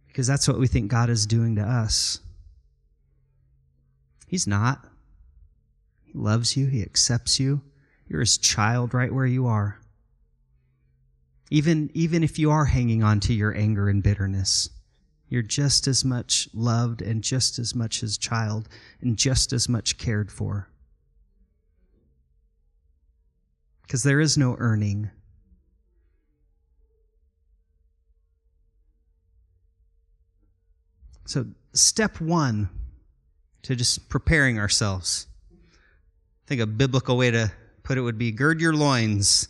Because 0.06 0.26
that's 0.26 0.48
what 0.48 0.58
we 0.58 0.66
think 0.66 0.90
God 0.90 1.10
is 1.10 1.26
doing 1.26 1.56
to 1.56 1.62
us. 1.62 2.20
He's 4.26 4.46
not. 4.46 4.86
He 6.02 6.12
loves 6.14 6.56
you, 6.56 6.66
He 6.66 6.80
accepts 6.80 7.38
you. 7.38 7.60
You're 8.08 8.20
His 8.20 8.38
child 8.38 8.94
right 8.94 9.12
where 9.12 9.26
you 9.26 9.46
are. 9.46 9.78
Even, 11.50 11.90
even 11.94 12.24
if 12.24 12.38
you 12.38 12.50
are 12.50 12.64
hanging 12.64 13.02
on 13.02 13.20
to 13.20 13.32
your 13.32 13.54
anger 13.54 13.88
and 13.88 14.02
bitterness, 14.02 14.68
you're 15.28 15.42
just 15.42 15.86
as 15.86 16.04
much 16.04 16.48
loved 16.52 17.02
and 17.02 17.22
just 17.22 17.58
as 17.58 17.74
much 17.74 18.00
his 18.00 18.18
child 18.18 18.68
and 19.00 19.16
just 19.16 19.52
as 19.52 19.68
much 19.68 19.98
cared 19.98 20.30
for. 20.30 20.68
Because 23.82 24.02
there 24.02 24.20
is 24.20 24.36
no 24.36 24.56
earning. 24.58 25.10
So, 31.26 31.46
step 31.72 32.20
one 32.20 32.68
to 33.62 33.74
just 33.74 34.08
preparing 34.08 34.58
ourselves. 34.58 35.26
I 35.62 36.46
think 36.46 36.60
a 36.60 36.66
biblical 36.66 37.16
way 37.16 37.32
to 37.32 37.50
put 37.82 37.98
it 37.98 38.00
would 38.00 38.18
be 38.18 38.30
gird 38.30 38.60
your 38.60 38.74
loins. 38.74 39.48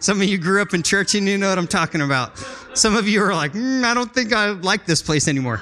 Some 0.00 0.20
of 0.20 0.28
you 0.28 0.38
grew 0.38 0.60
up 0.62 0.74
in 0.74 0.82
church 0.82 1.14
and 1.14 1.26
you 1.26 1.38
know 1.38 1.48
what 1.48 1.58
I'm 1.58 1.66
talking 1.66 2.00
about. 2.00 2.38
Some 2.74 2.96
of 2.96 3.08
you 3.08 3.22
are 3.22 3.34
like, 3.34 3.52
mm, 3.52 3.84
I 3.84 3.94
don't 3.94 4.12
think 4.12 4.32
I 4.32 4.50
like 4.50 4.86
this 4.86 5.02
place 5.02 5.28
anymore. 5.28 5.60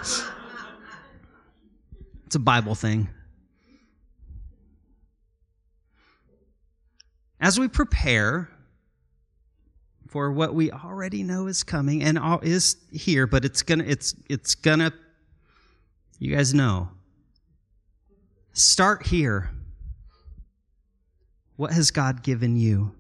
It's 2.27 2.35
a 2.35 2.39
Bible 2.39 2.75
thing. 2.75 3.09
As 7.41 7.59
we 7.59 7.69
prepare 7.69 8.49
for 10.09 10.31
what 10.31 10.55
we 10.55 10.71
already 10.71 11.23
know 11.23 11.47
is 11.47 11.63
coming 11.63 12.03
and 12.03 12.19
is 12.43 12.77
here, 12.93 13.27
but 13.27 13.45
it's 13.45 13.63
gonna, 13.63 13.85
it's, 13.85 14.15
it's 14.29 14.55
gonna, 14.55 14.93
you 16.19 16.35
guys 16.35 16.55
know. 16.55 16.89
Start 18.53 19.07
here. 19.07 19.51
What 21.57 21.73
has 21.73 21.91
God 21.91 22.23
given 22.23 22.57
you? 22.57 22.95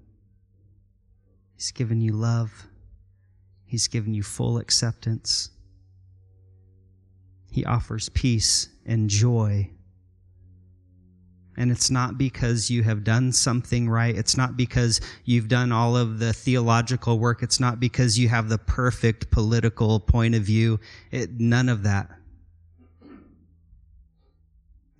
He's 1.62 1.70
given 1.70 2.00
you 2.00 2.12
love. 2.12 2.66
He's 3.64 3.86
given 3.86 4.14
you 4.14 4.24
full 4.24 4.58
acceptance. 4.58 5.50
He 7.52 7.64
offers 7.64 8.08
peace 8.08 8.68
and 8.84 9.08
joy. 9.08 9.70
And 11.56 11.70
it's 11.70 11.88
not 11.88 12.18
because 12.18 12.68
you 12.68 12.82
have 12.82 13.04
done 13.04 13.30
something 13.30 13.88
right. 13.88 14.16
It's 14.16 14.36
not 14.36 14.56
because 14.56 15.00
you've 15.24 15.46
done 15.46 15.70
all 15.70 15.96
of 15.96 16.18
the 16.18 16.32
theological 16.32 17.20
work. 17.20 17.44
It's 17.44 17.60
not 17.60 17.78
because 17.78 18.18
you 18.18 18.28
have 18.28 18.48
the 18.48 18.58
perfect 18.58 19.30
political 19.30 20.00
point 20.00 20.34
of 20.34 20.42
view. 20.42 20.80
It, 21.12 21.38
none 21.38 21.68
of 21.68 21.84
that. 21.84 22.10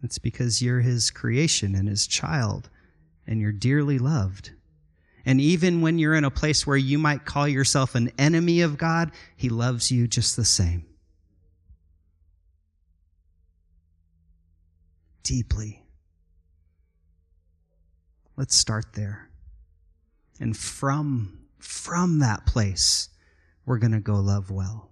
It's 0.04 0.20
because 0.20 0.62
you're 0.62 0.78
his 0.78 1.10
creation 1.10 1.74
and 1.74 1.88
his 1.88 2.06
child, 2.06 2.70
and 3.26 3.40
you're 3.40 3.50
dearly 3.50 3.98
loved. 3.98 4.52
And 5.24 5.40
even 5.40 5.80
when 5.80 5.98
you're 5.98 6.14
in 6.14 6.24
a 6.24 6.30
place 6.30 6.66
where 6.66 6.76
you 6.76 6.98
might 6.98 7.24
call 7.24 7.46
yourself 7.46 7.94
an 7.94 8.10
enemy 8.18 8.60
of 8.60 8.78
God, 8.78 9.12
He 9.36 9.48
loves 9.48 9.90
you 9.90 10.08
just 10.08 10.36
the 10.36 10.44
same. 10.44 10.84
Deeply. 15.22 15.84
Let's 18.36 18.56
start 18.56 18.94
there. 18.94 19.30
And 20.40 20.56
from, 20.56 21.38
from 21.58 22.18
that 22.18 22.46
place, 22.46 23.08
we're 23.64 23.78
going 23.78 23.92
to 23.92 24.00
go 24.00 24.16
love 24.16 24.50
well. 24.50 24.90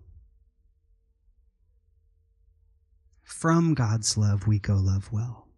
From 3.24 3.74
God's 3.74 4.16
love, 4.16 4.46
we 4.46 4.58
go 4.58 4.74
love 4.74 5.10
well 5.10 5.49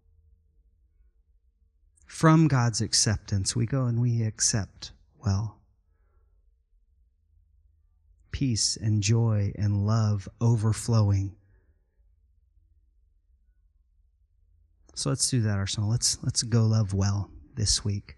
from 2.12 2.46
God's 2.46 2.82
acceptance, 2.82 3.56
we 3.56 3.64
go 3.64 3.86
and 3.86 3.98
we 3.98 4.22
accept 4.22 4.92
well. 5.24 5.56
Peace 8.32 8.76
and 8.76 9.02
joy 9.02 9.50
and 9.56 9.86
love 9.86 10.28
overflowing. 10.38 11.34
So 14.94 15.08
let's 15.08 15.30
do 15.30 15.40
that, 15.40 15.56
Arsenal. 15.56 15.88
Let's 15.88 16.22
let's 16.22 16.42
go 16.42 16.64
love 16.64 16.92
well 16.92 17.30
this 17.54 17.82
week. 17.82 18.14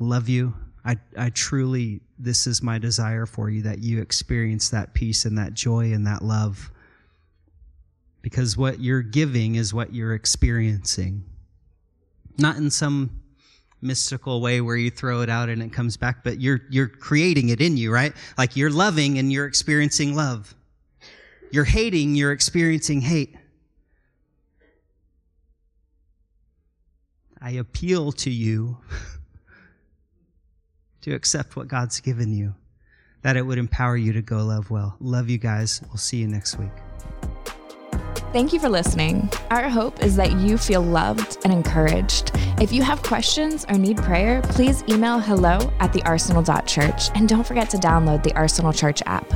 Love 0.00 0.28
you. 0.28 0.52
I, 0.84 0.96
I 1.16 1.30
truly, 1.30 2.00
this 2.18 2.48
is 2.48 2.60
my 2.60 2.78
desire 2.78 3.24
for 3.24 3.48
you 3.48 3.62
that 3.62 3.78
you 3.78 4.02
experience 4.02 4.68
that 4.70 4.94
peace 4.94 5.24
and 5.24 5.38
that 5.38 5.54
joy 5.54 5.92
and 5.92 6.08
that 6.08 6.22
love 6.22 6.72
because 8.20 8.56
what 8.56 8.80
you're 8.80 9.00
giving 9.00 9.54
is 9.54 9.72
what 9.72 9.94
you're 9.94 10.14
experiencing. 10.14 11.29
Not 12.38 12.56
in 12.56 12.70
some 12.70 13.20
mystical 13.82 14.40
way 14.40 14.60
where 14.60 14.76
you 14.76 14.90
throw 14.90 15.22
it 15.22 15.30
out 15.30 15.48
and 15.48 15.62
it 15.62 15.72
comes 15.72 15.96
back, 15.96 16.22
but 16.22 16.40
you're, 16.40 16.60
you're 16.70 16.88
creating 16.88 17.48
it 17.48 17.60
in 17.60 17.76
you, 17.76 17.92
right? 17.92 18.12
Like 18.36 18.56
you're 18.56 18.70
loving 18.70 19.18
and 19.18 19.32
you're 19.32 19.46
experiencing 19.46 20.14
love. 20.14 20.54
You're 21.50 21.64
hating, 21.64 22.14
you're 22.14 22.32
experiencing 22.32 23.00
hate. 23.00 23.36
I 27.40 27.52
appeal 27.52 28.12
to 28.12 28.30
you 28.30 28.78
to 31.00 31.14
accept 31.14 31.56
what 31.56 31.68
God's 31.68 32.00
given 32.00 32.32
you, 32.32 32.54
that 33.22 33.36
it 33.36 33.42
would 33.42 33.58
empower 33.58 33.96
you 33.96 34.12
to 34.12 34.22
go 34.22 34.44
love 34.44 34.70
well. 34.70 34.96
Love 35.00 35.30
you 35.30 35.38
guys. 35.38 35.80
We'll 35.88 35.96
see 35.96 36.18
you 36.18 36.28
next 36.28 36.58
week. 36.58 36.70
Thank 38.32 38.52
you 38.52 38.60
for 38.60 38.68
listening. 38.68 39.28
Our 39.50 39.68
hope 39.68 40.04
is 40.04 40.14
that 40.14 40.38
you 40.38 40.56
feel 40.56 40.82
loved 40.82 41.38
and 41.42 41.52
encouraged. 41.52 42.30
If 42.60 42.70
you 42.70 42.80
have 42.80 43.02
questions 43.02 43.66
or 43.68 43.76
need 43.76 43.96
prayer, 43.96 44.40
please 44.42 44.84
email 44.88 45.18
hello 45.18 45.58
at 45.80 45.92
thearsenal.church 45.92 47.10
and 47.16 47.28
don't 47.28 47.44
forget 47.44 47.68
to 47.70 47.76
download 47.76 48.22
the 48.22 48.32
Arsenal 48.36 48.72
Church 48.72 49.02
app. 49.04 49.26